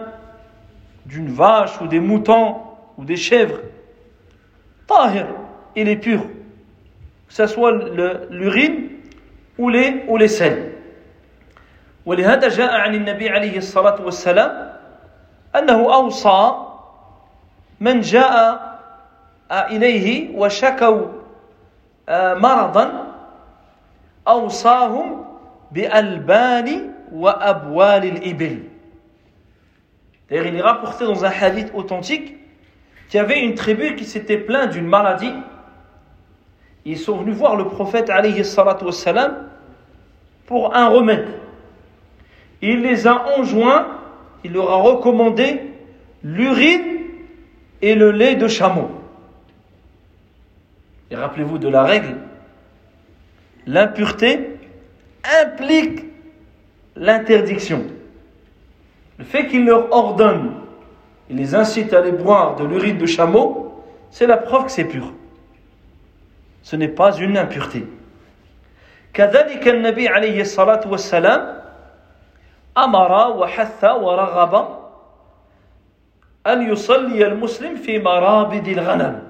[1.07, 2.57] d'une vache ou des moutons
[2.99, 3.61] ou des chèvres
[4.87, 5.27] طاهر
[5.75, 6.21] il est pur
[7.29, 8.91] que ce soit le- l'urine
[9.59, 10.68] ou les, ou les selles.
[12.06, 14.74] ولهذا جاء عن النبي عليه الصلاة والسلام
[15.56, 16.66] أنه أوصى
[17.80, 18.70] من جاء
[19.52, 21.06] إليه وشكوا
[22.10, 23.08] آه، مرضا
[24.28, 25.26] أوصاهم
[25.72, 28.64] بألبان وأبوال الإبل
[30.30, 32.36] D'ailleurs, il est rapporté dans un hadith authentique
[33.10, 35.34] qu'il y avait une tribu qui s'était plainte d'une maladie.
[36.86, 39.47] Ils sont venus voir le prophète alayhi salatu wassalam
[40.45, 41.28] pour un remède.
[42.62, 43.87] Il les a enjoints,
[44.45, 45.61] il leur a recommandé
[46.23, 46.83] l'urine
[47.83, 48.91] et le lait de chameau.
[51.11, 52.17] Et rappelez-vous de la règle,
[53.67, 54.57] l'impureté
[55.43, 56.05] implique
[56.97, 57.85] l'interdiction.
[59.19, 60.55] Le fait qu'il leur ordonne,
[61.31, 64.85] il les incite à aller boire de l'urine de chameau, c'est la preuve que c'est
[64.85, 65.12] pur.
[66.62, 67.85] Ce n'est pas une impureté.
[69.15, 71.58] كذلك النبي عليه الصلاة والسلام
[72.78, 74.80] أمر وحث ورغب
[76.48, 79.24] أن يصلي المسلم في مرابد الغنم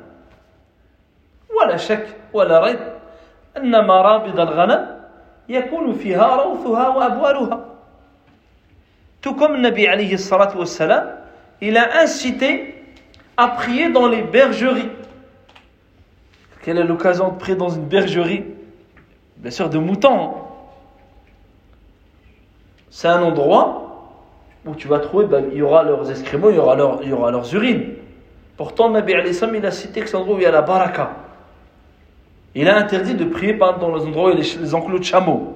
[1.59, 2.79] ولا شك ولا ريب
[3.57, 4.99] أن مرابد الغنم
[5.49, 7.65] يكون فيها روثها وأبوالها
[9.21, 11.19] تكم النبي عليه الصلاة والسلام
[11.61, 12.79] إلى أن سيتي
[13.47, 14.89] prier dans les bergeries.
[16.61, 18.43] Quelle est l'occasion de prier dans une bergerie
[19.37, 20.19] Bien sûr, de moutons.
[20.19, 20.33] Hein.
[22.89, 23.89] C'est un endroit
[24.65, 27.13] où tu vas trouver, ben, il y aura leurs excréments, il y aura, il y
[27.13, 27.93] aura leurs urines.
[28.57, 30.61] Pourtant, Nabi alayhi salam, il a cité que c'est endroit où il y a la
[30.61, 31.11] baraka.
[32.55, 34.75] Il a interdit de prier par exemple, dans les endroits où il y a les,
[34.75, 35.55] enclos de chameaux.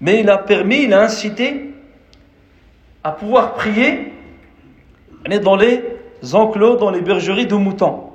[0.00, 1.74] Mais il a permis, il a incité
[3.02, 4.12] à pouvoir prier
[5.42, 5.82] dans les
[6.32, 8.10] enclos, dans les bergeries de moutons.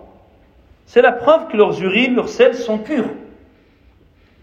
[0.86, 3.10] C'est la preuve que leurs urines, leurs sels sont purs.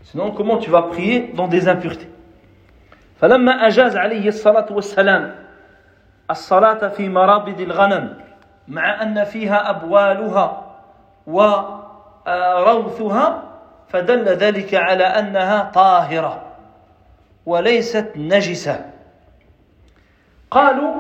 [0.04, 2.06] Sinon, comment tu vas prier dans des impuretés?
[3.20, 5.34] فلما أجاز عليه الصلاة والسلام
[6.30, 8.14] الصلاة في مرابض الغنم
[8.68, 10.62] مع أن فيها أبوالها
[12.26, 13.42] وروثها
[13.88, 16.42] فدل ذلك على أنها طاهرة
[17.46, 18.84] وليست نجسة.
[20.50, 20.94] قالوا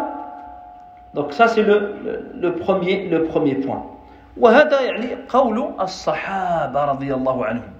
[1.14, 3.82] donc ça c'est le, le, le premier le premier point.
[4.36, 7.75] وهذا يعني قول الصحابة رضي الله عنهم.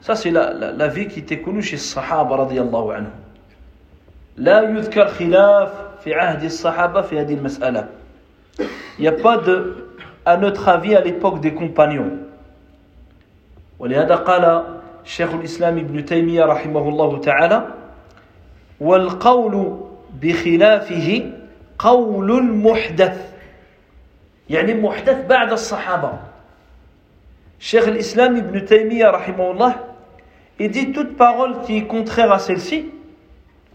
[0.00, 3.12] Ça c'est la, la, la vie qui était connue chez الصحابة رضي الله عنهم
[4.36, 5.72] لا يذكر خلاف
[6.04, 7.88] في عهد الصحابة في هذه المسألة
[8.98, 9.88] il n'y a pas de
[10.24, 12.10] à notre avis à l'époque des compagnons.
[13.78, 14.64] ولهذا قال
[15.04, 17.66] شيخ الإسلام ابن تيمية رحمه الله تعالى
[18.80, 19.80] والقول
[20.22, 21.30] بخلافه
[21.78, 23.32] قول محدث
[24.50, 26.12] يعني محدث بعد الصحابة.
[27.58, 29.74] شيخ الإسلام ابن تيمية رحمه الله
[30.58, 32.90] il dit toute parole qui est contraire à celle-ci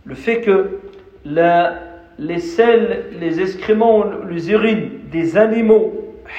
[0.06, 0.80] le fait que
[1.26, 5.94] les sels, les excréments, les urines des animaux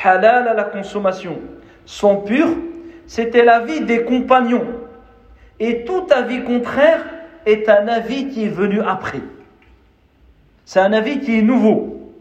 [0.05, 1.39] halal à la consommation
[1.87, 2.55] sont purs,
[3.07, 4.67] c'était l'avis des compagnons.
[5.61, 7.05] Et tout avis contraire
[7.47, 9.21] est un avis qui est venu après.
[10.65, 12.13] C'est un avis qui est nouveau.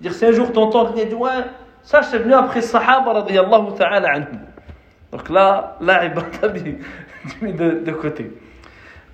[0.00, 1.30] Dire si un jour t'entends dire ouais,
[1.82, 4.40] ça c'est venu après Sahaba radiyallahu ta'ala anhum.
[5.12, 6.02] Donc là, là,
[7.42, 8.30] de, de côté.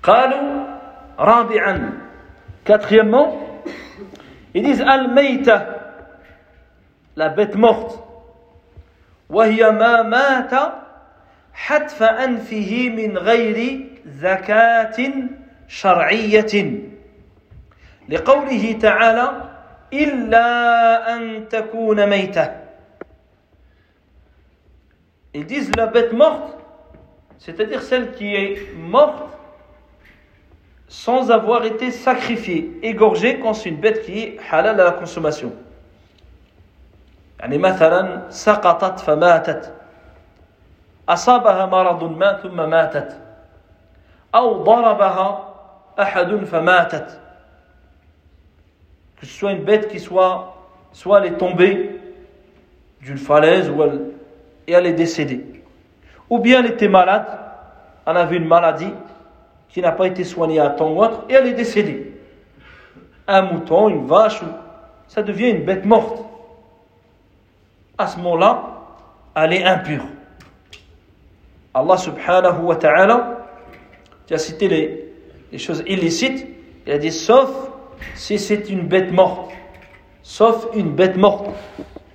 [0.03, 0.65] قالوا
[1.19, 1.91] رابعا
[2.65, 3.63] quatrièmement
[4.53, 5.65] ils disent al-mayta
[7.15, 7.99] la bête morte
[9.29, 10.51] وهي ما مات
[11.53, 14.97] حتف أنفه من غير زكاة
[15.67, 16.81] شرعية
[18.09, 19.31] لقوله تعالى
[19.93, 20.47] إلا
[21.15, 22.51] أن تكون ميتة
[25.33, 26.60] Ils disent la bête morte,
[27.40, 29.22] c'est-à-dire celle qui est morte
[30.88, 35.52] sans avoir été sacrifiée, égorgée quand c'est une bête qui est halal à la consommation.
[37.40, 39.74] يعني مثلا سقطت فماتت
[41.08, 43.16] أصابها مرض ما ثم ماتت
[44.34, 45.54] أو ضربها
[46.00, 47.20] أحد فماتت
[49.16, 50.56] que ce soit une bête qui soit
[50.92, 52.00] soit elle est tombée
[53.00, 54.00] d'une falaise ou elle,
[54.66, 55.49] et elle est décédée
[56.31, 57.27] ou bien elle était malade
[58.07, 58.91] elle avait une maladie
[59.69, 62.11] qui n'a pas été soignée à temps ou autre et elle est décédée
[63.27, 64.41] un mouton, une vache
[65.07, 66.25] ça devient une bête morte
[67.99, 68.63] à ce moment-là
[69.35, 70.05] elle est impure
[71.75, 73.37] Allah subhanahu wa ta'ala
[74.25, 74.67] tu as cité
[75.51, 76.47] les, choses illicites
[76.87, 77.71] il a dit sauf
[78.15, 79.51] si c'est une bête morte.
[80.23, 81.47] Sauf une bête morte.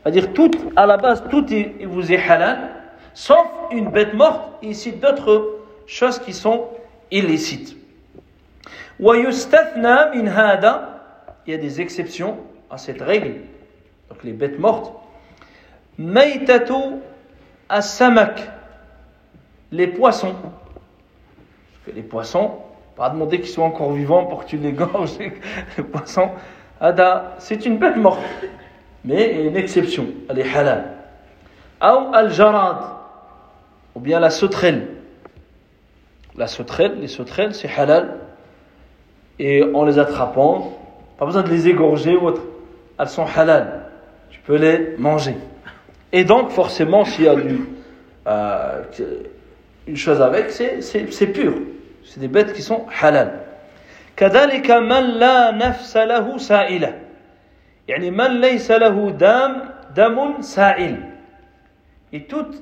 [0.03, 1.45] C'est-à-dire, tout, à la base, tout
[1.85, 2.76] vous est halal,
[3.17, 5.57] sauf une bête morte, et ici d'autres
[5.87, 6.69] choses qui sont
[7.11, 7.75] illicites.
[9.01, 9.15] Il
[11.47, 12.37] y a des exceptions
[12.71, 13.41] à cette règle,
[14.11, 14.93] donc les bêtes mortes.
[17.71, 18.51] asamak,
[19.73, 20.35] les poissons.
[20.35, 22.51] Parce que les poissons,
[22.97, 25.17] pas demander qu'ils soient encore vivants pour que tu les gorges.
[25.19, 26.33] Les poissons,
[27.39, 28.21] c'est une bête morte,
[29.07, 30.93] mais une exception, elle est halal.
[31.83, 32.96] Ou al-jarad,
[33.96, 34.88] ou bien la sauterelle
[36.36, 38.22] la sauterelle les sauterelles c'est halal
[39.42, 40.78] et en les attrapant,
[41.18, 42.44] pas besoin de les égorger ou autre,
[43.00, 43.86] elles sont halal.
[44.30, 45.36] Tu peux les manger.
[46.12, 47.60] Et donc, forcément, s'il y a du,
[48.28, 48.84] euh,
[49.88, 51.54] une chose avec, c'est pur.
[52.06, 53.40] C'est des bêtes qui sont halal.
[54.16, 56.94] كذلك من لا نفس له سائلة
[57.88, 59.54] يعني من ليس له دم
[59.96, 60.98] دم سائل
[62.14, 62.62] et toute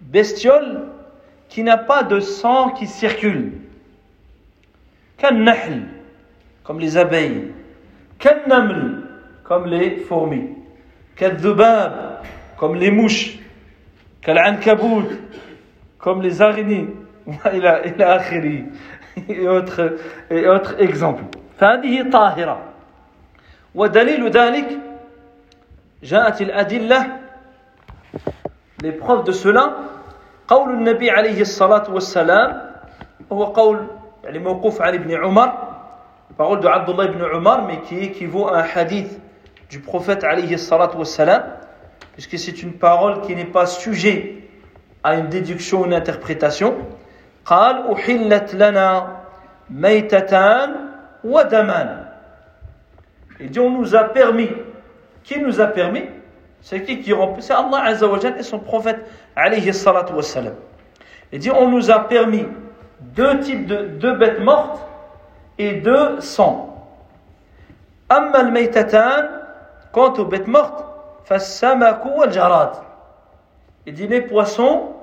[0.00, 0.82] bestiole
[1.48, 3.52] qui n'a pas de sang qui circule
[5.18, 5.82] كالنحل
[6.64, 7.52] comme les abeilles,
[8.18, 9.02] Kannaml,
[9.44, 10.48] comme les fourmis,
[11.14, 12.22] Kadhubab,
[12.56, 13.38] comme les mouches,
[14.22, 15.04] Kal'ankabout,
[15.98, 16.88] comme les araignées,
[19.28, 19.96] et autres,
[20.30, 21.24] et autres exemples.
[21.58, 22.62] فهذه طاهرة
[23.74, 24.78] ودليل ذلك
[26.02, 27.17] جاءت الأدلة
[28.82, 29.76] les preuves de cela
[30.48, 32.70] قول النبي عليه الصلاة والسلام
[33.32, 33.86] هو قول
[34.24, 35.52] يعني موقوف عن ابن عمر
[36.38, 39.20] parole de Abdullah ibn Umar, mais qui équivaut à un hadith
[39.70, 41.42] du prophète alayhi salatu wassalam,
[42.12, 44.48] puisque c'est une parole qui n'est pas sujet
[45.02, 46.74] à une déduction ou une interprétation.
[47.44, 49.16] قال أحلت لنا
[49.70, 50.74] ميتتان
[51.24, 52.06] ودمان.
[53.40, 54.50] Il dit on nous a permis.
[55.24, 56.04] Qui nous a permis
[56.61, 58.99] c'est qui qui remplit C'est Allah Azza wa et son prophète
[59.35, 60.55] alayhi salatu wassalam.
[61.31, 62.45] Il dit on nous a permis
[63.01, 64.81] deux types de deux bêtes mortes
[65.57, 66.65] et de sang.
[68.09, 69.25] Amma al-maytatan,
[69.91, 70.83] quant aux bêtes mortes,
[71.25, 72.71] fassamaku al-jarad.
[73.85, 74.93] Il dit les poissons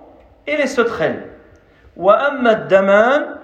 [0.47, 1.31] et les sauterelles.
[1.97, 3.39] Wa amma ad-daman,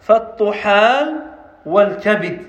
[0.00, 1.24] fattuhal
[1.64, 2.40] wal-kabid.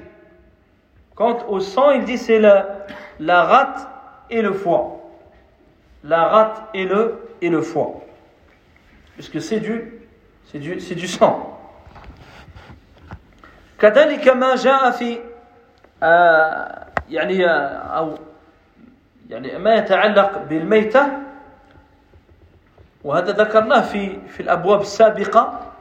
[1.16, 3.88] Quant au sang, il dit c'est la rate
[4.30, 4.97] et le foie.
[6.08, 8.02] La rate et le, et le foie.
[9.16, 9.94] Puisque c'est du,
[10.46, 11.54] c'est du, c'est du sang.
[13.80, 15.20] كذلك ما جاء في
[17.10, 18.18] يعني أو
[19.30, 21.08] يعني ما يتعلق بالميتة
[23.04, 25.72] وهذا ذكرناه في في الأبواب السابقة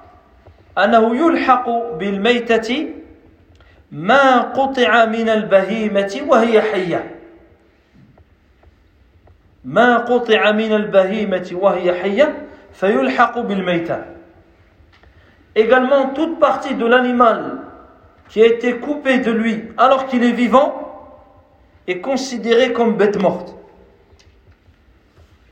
[0.79, 2.89] أنه يلحق بالميتة
[3.93, 7.16] ما قطع من البهيمة وهي حية
[9.66, 14.06] ما قطع من البهيمة وهي حية فيلحق بالميتة
[15.54, 17.58] Également, toute partie de l'animal
[18.30, 20.82] qui a été coupé de lui alors qu'il est vivant
[21.88, 23.54] est considéré comme bête morte.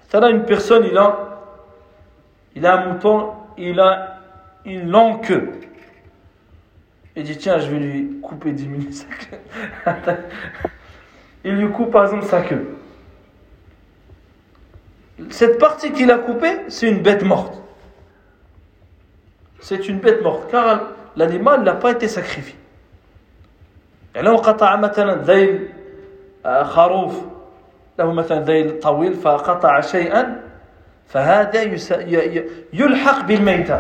[0.10, 1.42] Ça une personne, il a,
[2.56, 4.22] il a un mouton, il a
[4.66, 5.52] une longue queue.
[7.16, 10.14] Il dit, tiens, je vais lui couper, diminuer sa queue.
[11.44, 12.78] il lui coupe par exemple sa queue.
[15.30, 17.62] Cette partie qu'il a coupée, c'est une bête morte.
[19.60, 20.82] C'est une bête morte, car
[21.16, 22.56] l'animal n'a pas été sacrifié.
[24.16, 25.70] يعني لو قطع مثلا ذيل
[26.64, 27.22] خروف
[28.00, 30.42] له مثلا ذيل طويل فقطع شيئا
[31.08, 31.62] فهذا
[32.74, 33.80] يلحق بالميتة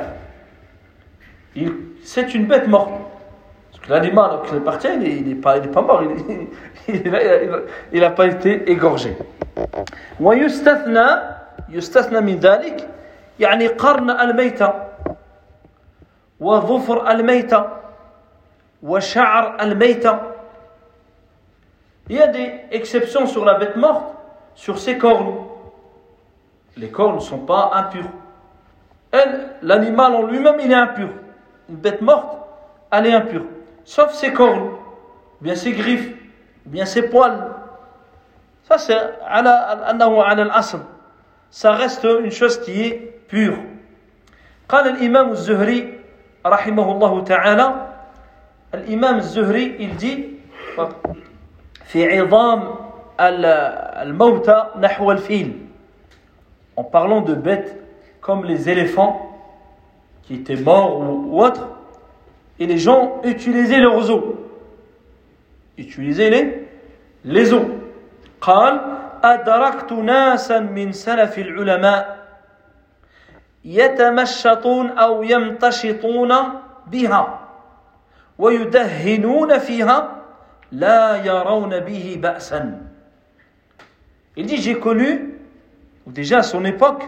[2.03, 2.91] c'est une bête morte
[3.71, 6.03] parce que l'animal qui appartient il n'est pas, il est pas mort
[6.87, 9.17] il n'a pas été égorgé
[10.19, 11.07] ويستثنى
[11.69, 12.89] يستثنى من ذلك
[13.39, 14.73] يعني قرن الميتة
[16.39, 17.79] وظفر الميتة
[18.81, 18.91] Il
[22.09, 24.05] y a des exceptions sur la bête morte,
[24.55, 25.35] sur ses cornes.
[26.77, 28.09] Les cornes ne sont pas impures.
[29.11, 31.09] Elle, l'animal en lui-même, il est impur.
[31.67, 32.37] Une bête morte,
[32.91, 33.43] elle est impure.
[33.83, 34.69] Sauf ses cornes,
[35.41, 36.13] bien ses griffes,
[36.65, 37.51] bien ses poils.
[38.63, 38.97] Ça, c'est
[41.51, 42.93] ça reste une chose qui est
[43.27, 43.57] pure.
[44.69, 45.99] قال الإمام الزهري
[46.45, 47.87] رحمه الله تعالى
[48.73, 50.19] الإمام الزهري il dit
[51.85, 52.75] في عظام
[53.19, 55.53] الموتى نحو الفيل
[56.77, 57.75] en parlant de bêtes
[58.21, 59.35] comme les éléphants
[60.23, 61.67] qui étaient morts ou, autres
[62.59, 64.35] et les gens utilisaient leurs os
[65.79, 66.67] utilisaient les,
[67.25, 67.63] les os
[68.43, 68.81] قال
[69.23, 72.19] أدركت ناسا من سلف العلماء
[73.65, 76.33] يتمشطون أو يمتشطون
[76.87, 77.39] بها
[78.37, 80.15] ويدهنون فيها
[80.71, 82.89] لا يرون به بأسا
[84.37, 85.33] Il dit j'ai connu,
[86.07, 87.03] ou déjà à son époque,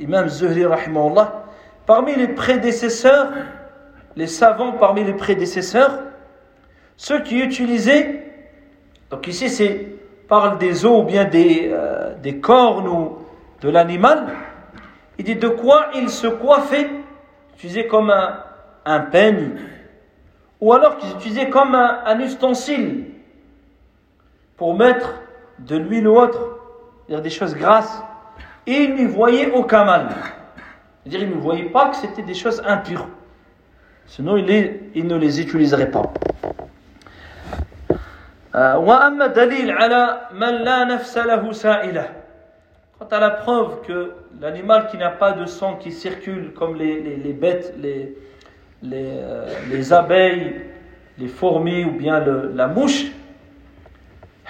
[0.00, 1.44] l'imam Zuhri rahimahullah,
[1.86, 3.28] parmi les prédécesseurs,
[4.16, 6.00] les savants parmi les prédécesseurs,
[6.96, 8.24] ceux qui utilisaient,
[9.10, 9.86] donc ici c'est
[10.31, 13.17] parle des os ou bien des, euh, des cornes ou
[13.59, 14.27] de l'animal,
[15.17, 16.89] il dit de quoi il se coiffait,
[17.55, 18.39] utilisé comme un,
[18.85, 19.57] un peigne,
[20.61, 23.07] ou alors qu'ils utilisaient comme un, un, ustensile
[24.55, 25.15] pour mettre
[25.59, 26.59] de l'huile ou autre,
[27.09, 28.01] des choses grasses,
[28.65, 30.07] et ils n'y voyaient aucun mal.
[31.03, 33.05] C'est-à-dire ils ne voyaient pas que c'était des choses impures.
[34.05, 36.13] Sinon, ils, les, ils ne les utiliseraient pas.
[38.54, 42.08] وأما دليل على من لا نفس له سائلة
[42.98, 46.98] Quant à la preuve que l'animal qui n'a pas de sang qui circule comme les,
[47.02, 48.16] les, les bêtes, les,
[48.82, 50.62] les, euh, les, abeilles,
[51.18, 53.04] les fourmis ou bien le, la mouche,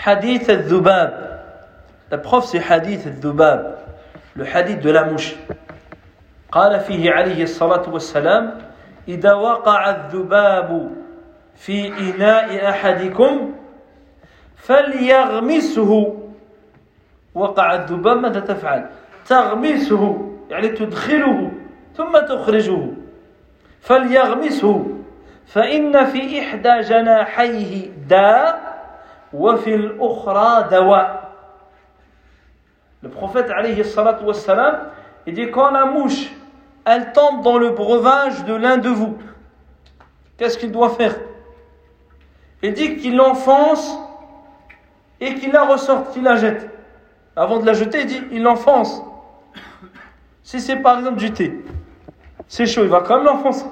[0.04, 1.12] hadith al-dhubab.
[2.12, 3.78] La preuve c'est hadith al-dhubab,
[4.36, 5.34] le hadith de la mouche.
[6.52, 8.58] قال فيه عليه الصلاة والسلام
[9.08, 10.90] إذا وقع الذباب
[11.56, 13.52] في إناء أحدكم
[14.60, 16.16] فليغمسه
[17.34, 18.90] وقع الذباب ماذا تفعل
[19.26, 21.52] تغمسه يعني تدخله
[21.96, 22.86] ثم تخرجه
[23.80, 24.86] فليغمسه
[25.46, 28.76] فإن في إحدى جناحيه داء
[29.32, 31.26] وفي الأخرى دواء
[33.02, 34.80] Le prophète alayhi salatu wassalam,
[35.26, 36.32] il dit quand la mouche,
[36.84, 39.18] elle tombe dans le breuvage de l'un de vous,
[40.36, 41.14] qu'est-ce qu'il doit faire
[42.62, 43.96] Il dit qu'il l'enfonce
[45.21, 46.69] et qu'il la ressorte, qu'il la jette.
[47.35, 49.01] Avant de la jeter, il dit, il l'enfonce.
[50.43, 51.63] Si c'est par exemple du thé,
[52.47, 53.65] c'est chaud, il va quand même l'enfoncer.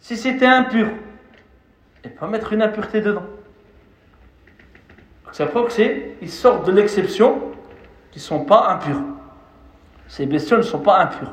[0.00, 0.88] Si c'était impur,
[2.04, 3.22] il va mettre une impureté dedans.
[5.32, 7.40] Ça prouve que c'est, ils sortent de l'exception
[8.10, 9.00] qui ne sont pas impurs.
[10.08, 11.32] Ces bestioles ne sont pas impures.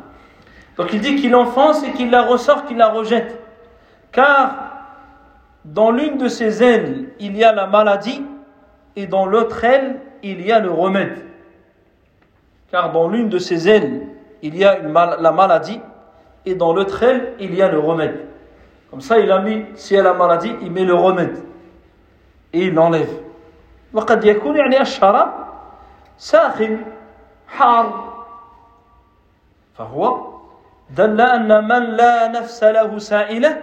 [0.77, 3.39] Donc il dit qu'il l'enfonce et qu'il la ressort, qu'il la rejette.
[4.11, 4.71] Car
[5.65, 8.23] dans l'une de ses ailes, il y a la maladie
[8.96, 11.18] et dans l'autre aile, il y a le remède.
[12.70, 14.06] Car dans l'une de ses ailes,
[14.42, 15.80] il y a mal, la maladie,
[16.44, 18.26] et dans l'autre aile, il y a le remède.
[18.90, 21.36] Comme ça, il a mis, si elle a la maladie, il met le remède.
[22.52, 23.22] Et il l'enlève.
[23.92, 25.32] وقد يكون يعني الشراب
[26.18, 26.78] ساخن
[27.48, 28.14] حار
[29.78, 30.26] فهو
[30.90, 33.62] دل أن من لا نفس له سائلة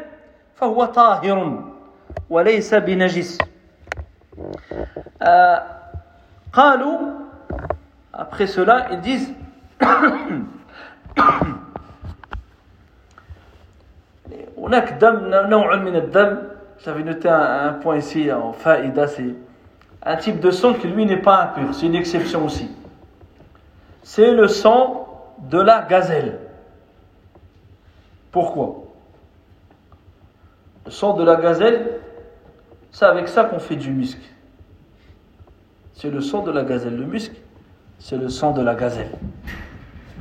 [0.56, 1.64] فهو طاهر
[2.30, 3.38] وليس بنجس
[5.23, 5.57] euh,
[8.13, 9.33] après cela, ils disent
[16.85, 19.35] j'avais noté un, point ici en faïda, c'est
[20.03, 22.71] un type de sang qui lui n'est pas impur, c'est une exception aussi.
[24.03, 25.07] C'est le sang
[25.39, 26.39] de la gazelle.
[28.31, 28.85] Pourquoi?
[30.87, 32.01] Le sang de la gazelle,
[32.91, 34.19] c'est avec ça qu'on fait du musc.
[35.95, 36.97] C'est le sang de la gazelle.
[36.97, 37.33] Le musc,
[37.99, 39.11] c'est le sang de la gazelle.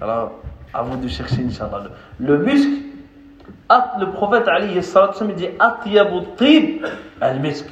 [0.02, 0.32] Alors,
[0.74, 1.90] avant de chercher, Inch'Allah.
[2.20, 2.68] Le, musc,
[4.00, 4.80] le prophète Ali
[5.36, 5.50] dit
[7.22, 7.66] al-misk.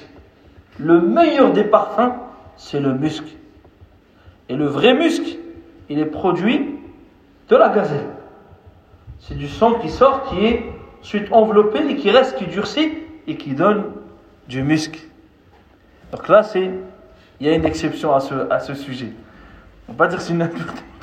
[0.77, 2.13] Le meilleur des parfums,
[2.57, 3.23] c'est le musc.
[4.49, 5.23] Et le vrai musc,
[5.89, 6.79] il est produit
[7.49, 8.07] de la gazelle.
[9.19, 10.65] C'est du sang qui sort, qui est
[11.01, 12.91] ensuite enveloppé et qui reste, qui durcit
[13.27, 13.83] et qui donne
[14.47, 15.07] du musc.
[16.11, 16.69] Donc là, c'est,
[17.39, 19.11] il y a une exception à ce, à ce sujet.
[19.87, 20.33] On ne va pas dire c'est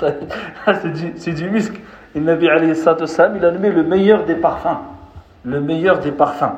[0.67, 1.75] ah, c'est du, du musc.
[2.15, 4.79] Il a nommé le meilleur des parfums.
[5.45, 6.57] Le meilleur des parfums.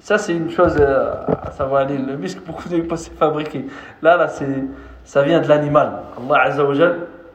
[0.00, 1.82] Ça, c'est une chose euh, à savoir.
[1.82, 1.98] Aller.
[1.98, 3.66] Le musc, beaucoup de pas fabriqué.
[4.02, 4.28] Là, là,
[5.04, 6.02] ça vient de l'animal.
[6.18, 6.74] Allah Azza wa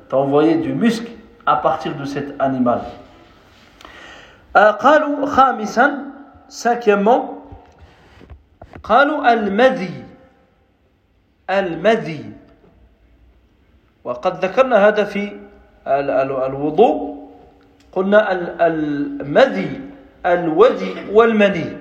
[0.07, 1.05] t'a envoyé du musc
[1.45, 2.81] à partir de cet animal.
[4.55, 4.71] Euh,
[5.35, 6.03] khamisan,
[6.47, 7.40] cinquièmement,
[8.83, 10.03] قالوا المذي
[11.49, 12.31] المذي.
[14.03, 15.37] وقد ذكرنا هذا في
[15.87, 17.21] الوضوء.
[17.91, 18.31] قلنا
[18.67, 19.81] المذي
[20.25, 21.77] الودي والمني.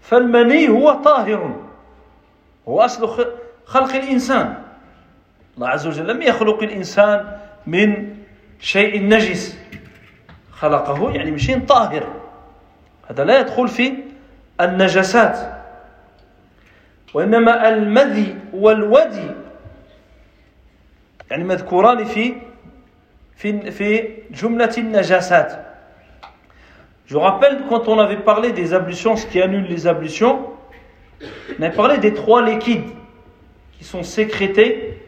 [0.00, 1.60] فالمني هو طاهر.
[2.68, 3.26] هو أصل
[3.64, 4.54] خلق الإنسان.
[5.56, 8.16] الله عز وجل لم يخلق الإنسان من
[8.60, 9.58] شيء نجس.
[10.52, 12.08] خلقه يعني من شيء طاهر.
[13.10, 13.94] هذا لا يدخل في
[14.60, 15.53] النجسات.
[17.13, 19.31] وإنما المذي والودي
[21.31, 22.33] يعني مذكوران في
[23.35, 25.69] في في جملة النجاسات
[27.05, 30.45] Je rappelle quand on avait parlé des ablutions, ce qui annule les ablutions,
[31.57, 32.85] on avait parlé des trois liquides
[33.79, 34.99] qui sont sécrétés,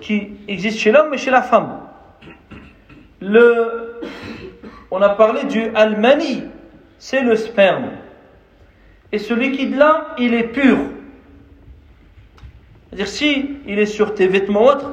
[0.00, 1.80] qui existent chez l'homme et chez la femme.
[3.20, 4.00] Le,
[4.90, 6.44] on a parlé du almani,
[6.98, 7.90] c'est le sperme.
[9.11, 10.77] Et ce liquide-là, il est pur.
[12.87, 14.89] C'est-à-dire, si il est sur tes vêtements autres,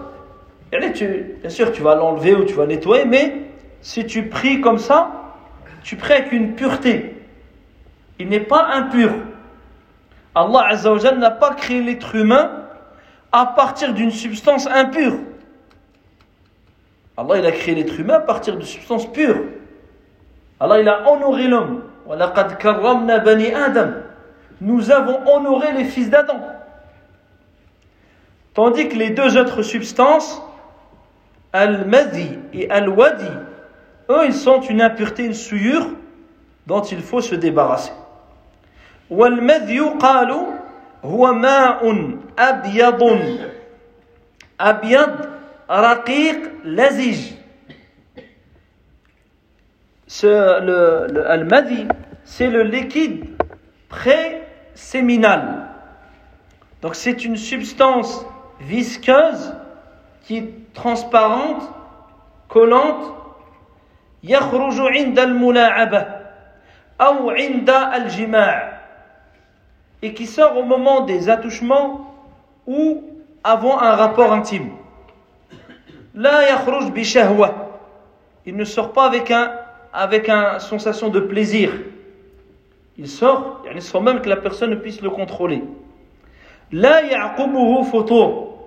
[0.70, 3.34] bien sûr, tu vas l'enlever ou tu vas nettoyer, mais
[3.80, 5.34] si tu pries comme ça,
[5.82, 7.16] tu pries avec une pureté.
[8.18, 9.10] Il n'est pas impur.
[10.34, 12.50] Allah Azzawajal n'a pas créé l'être humain
[13.32, 15.14] à partir d'une substance impure.
[17.16, 19.42] Allah il a créé l'être humain à partir de substances pures.
[20.60, 21.82] Allah il a honoré l'homme
[24.61, 26.39] Nous avons honoré les fils d'Adam.
[28.53, 30.41] Tandis que les deux autres substances,
[31.51, 33.29] Al-Madi et Al-Wadi,
[34.09, 35.87] eux, ils sont une impureté, une souillure
[36.67, 37.91] dont il faut se débarrasser.
[39.09, 40.45] والمذي قالوا
[41.03, 43.29] هو ماء أبيض
[44.59, 45.15] أبيض
[45.69, 47.33] رقيق لزج
[50.07, 51.87] Ce, le, le al-madi,
[52.23, 53.25] c'est le liquide
[54.77, 55.67] pré-séminal.
[56.81, 58.25] Donc c'est une substance
[58.61, 59.53] visqueuse
[60.23, 61.63] qui est transparente,
[62.47, 63.13] collante,
[64.23, 66.05] يخرج عند الملاعبة
[67.01, 68.73] أو عند الجماع
[70.01, 72.13] et qui sort au moment des attouchements
[72.67, 73.03] ou
[73.43, 74.71] avant un rapport intime.
[76.15, 77.53] لا يخرج بشهوة
[78.45, 79.51] il ne sort pas avec un
[79.93, 81.71] avec une sensation de plaisir
[82.98, 85.62] il sort sans même que la personne ne puisse le contrôler.
[86.72, 87.00] La
[87.90, 88.58] photo,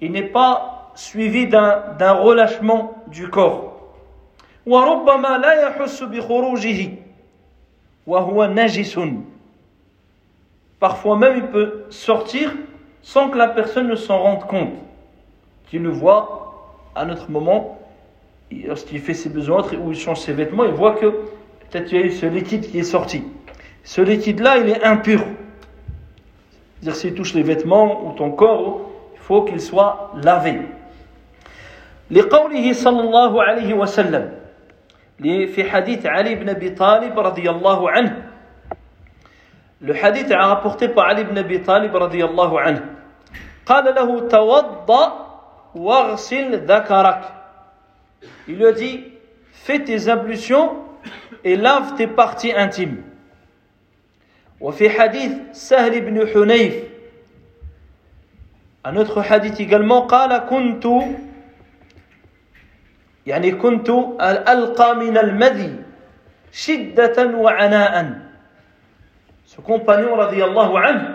[0.00, 3.72] il n'est pas suivi d'un relâchement du corps.
[10.80, 12.52] Parfois même il peut sortir
[13.02, 14.72] sans que la personne ne s'en rende compte.
[15.68, 17.78] Tu le vois à notre moment,
[18.66, 22.02] lorsqu'il fait ses besoins ou il change ses vêtements, il voit que peut-être il y
[22.02, 23.24] a eu ce liquide qui est sorti.
[23.83, 25.21] Ce liquide-là, il est impur.
[26.79, 30.61] C'est-à-dire s'il touche les vêtements ou ton corps, il faut qu'il soit lavé.
[32.11, 34.31] لقوله صلى الله عليه وسلم
[35.21, 38.29] في حديث علي بن ابي طالب رضي الله عنه
[39.81, 42.81] Le hadith est rapporté par Ali ibn Abi Talib radiyallahu anhu.
[43.65, 45.13] قال له توضأ
[45.75, 47.21] واغسل ذكرك.
[48.47, 49.05] Il lui a dit
[49.53, 50.75] fais tes ablutions
[51.45, 53.03] et lave tes parties intimes.
[54.63, 56.73] وفي حديث سهل بن حنيف
[58.85, 60.85] un autre hadith également قال كنت
[63.27, 63.89] يعني كنت
[64.21, 65.75] ألقى من المذي
[66.51, 68.19] شدة وعناء
[69.45, 71.05] Ce compagnon, radiallahu anhu,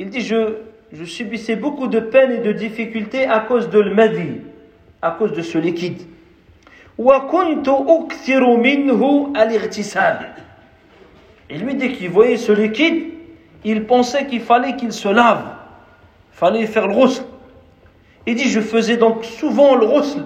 [0.00, 0.56] il dit je,
[0.92, 4.40] je subissais beaucoup de peine et de difficultés à cause de l'madi,
[5.00, 6.02] à cause de ce liquide.
[11.50, 13.04] Et lui, dès qu'il voyait ce liquide,
[13.64, 15.44] il pensait qu'il fallait qu'il se lave.
[16.32, 17.24] Il fallait faire le roussel.
[18.26, 20.24] Il dit, je faisais donc souvent le roussel.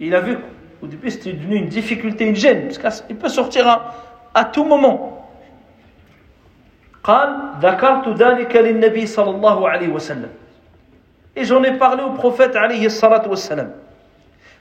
[0.00, 0.38] Il a vu
[0.80, 3.94] qu'au début c'était devenu une difficulté, une gêne, parce qu'il peut sortir à,
[4.34, 5.14] à tout moment.
[7.08, 10.28] قال ذكرت ذلك للنبي صلى الله عليه وسلم
[11.36, 13.72] et j'en ai parlé au prophète عليه الصلاة والسلام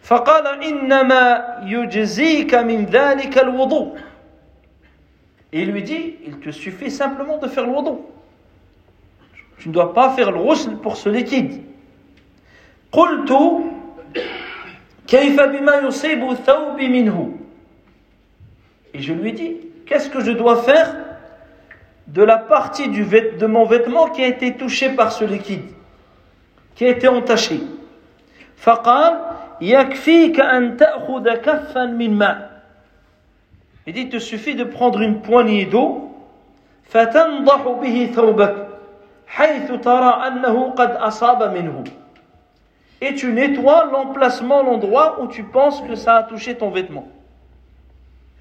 [0.01, 3.97] فقال إنما يجزيك من ذلك الوضوء
[5.51, 8.01] et il lui dit il te suffit simplement de faire le wudu
[9.59, 11.63] tu ne dois pas faire le ghusl pour ce liquide
[12.91, 13.33] قلت
[15.07, 17.37] كيف بما يصيب الثوب منه
[18.93, 20.95] et je lui dis qu'est-ce que je dois faire
[22.07, 25.65] de la partie du de mon vêtement qui a été touchée par ce liquide,
[26.75, 27.59] qui a été entaché.
[28.57, 29.19] فقال
[29.61, 32.50] يكفيك أن تأخذ كفا من ماء.
[33.85, 36.03] Il dit, il te suffit de prendre une poignée d'eau,
[36.89, 38.67] فتنضح به ثوبك
[39.27, 41.83] حيث ترى أنه قد أصاب منه.
[43.01, 47.05] Et tu nettoies l'emplacement, l'endroit où tu penses que ça a touché ton vêtement.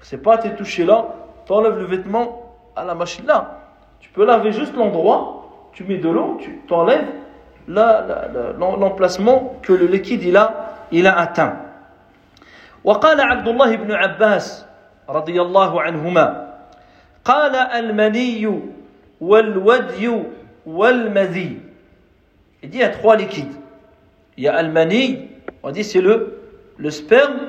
[0.01, 1.05] C'est pas t'es touché là,
[1.45, 3.59] t'enlèves le vêtement à la machine là.
[3.99, 7.07] Tu peux laver juste l'endroit, tu mets de l'eau, tu t'enlèves
[7.67, 11.57] l'emplacement que le liquide il a, il a atteint.
[12.83, 14.65] وقال عبد الله بن عباس
[15.09, 16.53] رضي الله عنهما
[17.25, 18.61] قال المني
[19.21, 20.07] والودي
[20.65, 21.57] والمذي
[22.63, 23.53] il dit il y a trois liquides
[24.37, 25.27] il y a al-mani
[25.63, 26.39] On dit c'est le,
[26.77, 27.39] le sperme.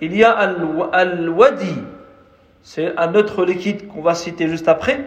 [0.00, 1.74] Il y a al- al-wadi,
[2.62, 5.00] c'est un autre liquide qu'on va citer juste après.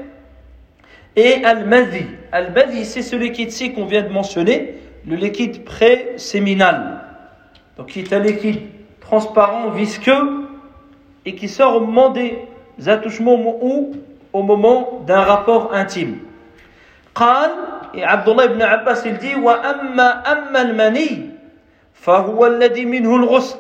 [1.16, 2.06] Et al-madhi.
[2.32, 4.76] Al-madhi, c'est ce liquide-ci qu'on vient de mentionner,
[5.06, 7.02] le liquide pré-séminal.
[7.78, 8.62] Donc, qui est un liquide
[9.02, 10.48] transparent, visqueux,
[11.26, 12.48] et qui sort au moment des
[12.88, 13.92] attouchements ou
[14.34, 16.20] au moment d'un rapport intime.
[17.16, 17.52] قال
[17.94, 21.30] et Abdullah ibn Abbas il dit وأما أما المني
[21.94, 23.58] فهو الذي منه الغسل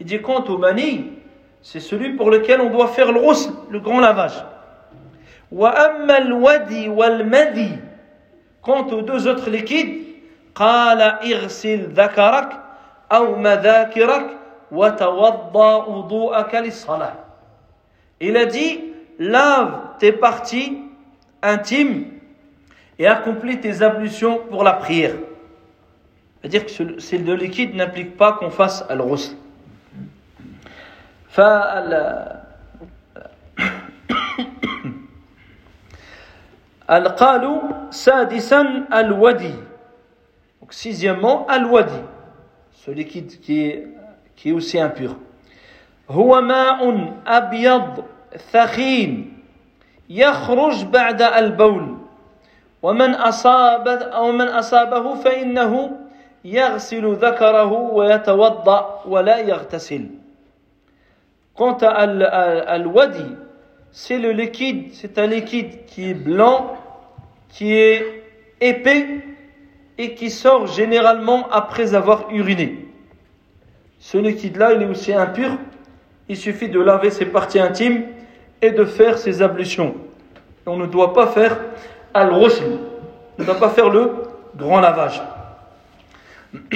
[0.00, 1.12] il dit quant au mani
[1.62, 4.44] c'est celui pour lequel on doit faire le ghusl le grand lavage
[5.52, 7.70] وأما الودي والمدي
[8.62, 10.04] quant aux deux autres liquides
[10.54, 12.48] قال اغسل ذكرك
[13.12, 14.37] أو مذاكرك وتوضأ وضوءك للصلاة
[14.71, 14.83] il
[18.37, 18.83] a dit
[19.17, 20.77] lave tes parties
[21.41, 22.05] intimes
[22.99, 25.15] et accomplis tes ablutions pour la prière.
[26.41, 29.35] C'est-à-dire que le liquide n'implique pas qu'on fasse al-ghusl.
[36.87, 37.59] Al-qalu
[37.91, 39.53] sadisan al-wadi.
[40.61, 41.99] Donc sixièmement, al-wadi.
[42.73, 43.87] Ce liquide qui est
[44.38, 45.16] qui est aussi impur
[46.10, 48.04] هو ماء أبيض
[48.52, 49.38] ثخين
[50.10, 51.96] يخرج بعد البول
[52.82, 55.90] ومن أصاب أو من أصابه فإنه
[56.44, 60.08] يغسل ذكره ويتوضأ ولا يغتسل
[61.54, 63.24] Quant à al- al- al-wadi,
[63.92, 66.76] c'est le liquide, c'est un liquide qui est blanc,
[67.48, 68.24] qui est
[68.60, 69.20] épais
[69.96, 72.87] et qui sort généralement après avoir uriné.
[73.99, 75.51] Ce liquide-là, il est aussi impur.
[76.27, 78.03] Il suffit de laver ses parties intimes
[78.61, 79.95] et de faire ses ablutions.
[80.65, 81.57] On ne doit pas faire
[82.13, 82.63] al-ghusl.
[83.37, 84.11] On ne doit pas faire le
[84.55, 85.21] grand lavage.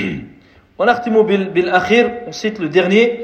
[0.78, 3.22] On cite le dernier.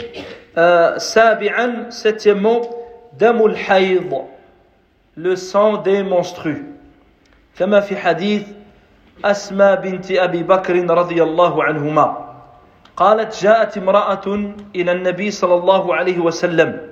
[0.57, 2.61] Euh, sabi'an, septièmement,
[3.17, 4.13] damul hayd.
[5.15, 6.65] Le sang des monstrues.
[7.57, 8.47] Kama fi hadith
[9.21, 12.28] Asma binti Abi Bakr radiyallahu anhuma.
[12.99, 14.27] قالت جاءت امرأة
[14.75, 16.91] إلى النبي صلى الله عليه وسلم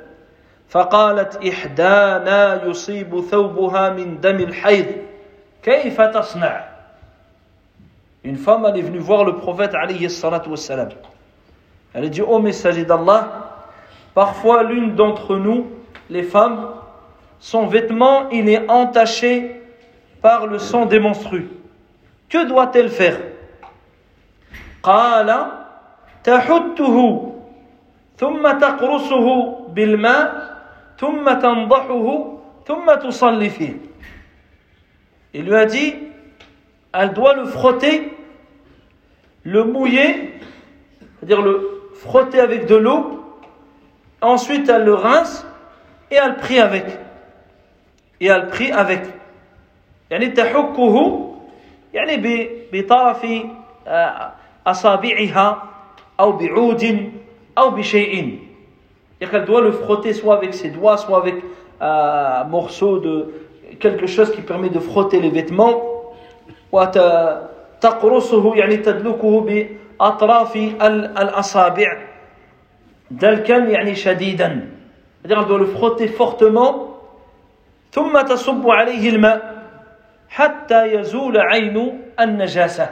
[0.70, 4.88] فقالت إحدانا يصيب ثوبها من دم الحيض
[5.64, 6.64] كيف تصنع
[8.24, 10.90] Une femme, elle est venue voir le prophète alayhi salatu wassalam.
[11.94, 13.54] Elle a dit, ô messager d'Allah,
[14.14, 15.68] parfois l'une d'entre nous,
[16.10, 16.68] les femmes,
[17.40, 19.62] son vêtement, il est entaché
[20.22, 21.48] par le sang des menstrues.
[22.28, 23.18] Que doit-elle faire
[24.84, 25.67] قال
[26.27, 26.97] تحته
[28.17, 29.27] ثم تقرصه
[29.75, 30.53] بالماء
[30.99, 32.07] ثم تنضحه
[32.67, 33.75] ثم تصلي فيه
[35.35, 35.95] Il lui a dit,
[36.93, 38.13] elle doit le frotter,
[39.45, 40.35] le mouiller,
[41.19, 41.55] c'est-à-dire le
[41.95, 43.25] frotter avec de l'eau,
[44.21, 45.47] ensuite elle le rince
[46.11, 46.85] et elle prie avec.
[48.21, 49.05] Et elle prie avec.
[50.11, 51.29] يعني تحكه
[51.95, 53.27] يعني ب- بطرف
[53.87, 54.33] آه،
[54.67, 55.63] أصابعها
[56.20, 57.12] أو بعود
[57.58, 58.40] أو بشيء
[59.20, 61.36] C'est-à-dire qu'elle doit le frotter soit avec ses doigts, soit avec
[61.82, 63.34] euh, un morceau de
[63.80, 65.82] quelque chose qui permet de frotter les vêtements.
[66.72, 71.98] وتقرصه يعني تدلكه بأطراف ال- الأصابع
[73.12, 74.70] دلكا يعني شديدا.
[75.24, 76.74] C'est-à-dire qu'elle doit le frotter fortement.
[77.92, 79.64] ثم تصب عليه الماء
[80.30, 82.90] حتى يزول عين النجاسة.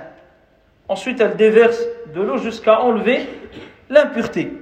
[0.88, 1.80] Ensuite, elle déverse
[2.14, 3.28] de l'eau jusqu'à enlever
[3.88, 4.53] l'impureté.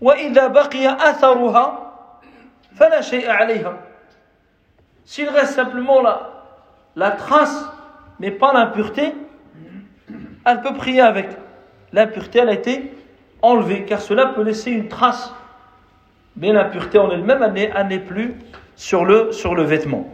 [0.00, 1.92] وإذا بقي أثرها
[2.76, 3.76] فلا شيء عليها.
[5.04, 6.30] S'il reste simplement la,
[6.96, 7.64] la trace,
[8.20, 9.14] mais pas l'impureté,
[10.44, 11.28] elle peut prier avec.
[11.92, 12.92] L'impureté, elle a été
[13.42, 15.32] enlevée, car cela peut laisser une trace.
[16.36, 18.34] Mais l'impureté en elle-même, elle n'est- elle n'est plus
[18.76, 20.04] sur le, sur le vêtement.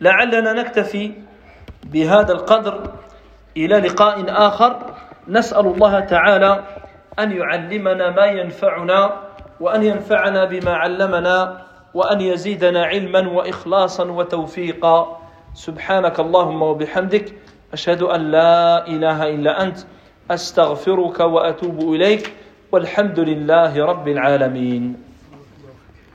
[0.00, 1.12] لعلنا نكتفي
[1.84, 2.92] بهذا القدر
[3.57, 4.71] إلى لقاء آخر.
[5.27, 6.63] نسأل الله تعالى
[7.19, 8.99] أن يعلمنا ما ينفعنا
[9.59, 11.61] وأن ينفعنا بما علمنا
[11.93, 15.17] وأن يزيدنا علما وإخلاصا وتوفيقا.
[15.53, 17.33] سبحانك اللهم وبحمدك
[17.73, 19.77] أشهد أن لا إله إلا أنت
[20.31, 22.33] أستغفرك وأتوب إليك
[22.71, 25.10] والحمد لله رب العالمين.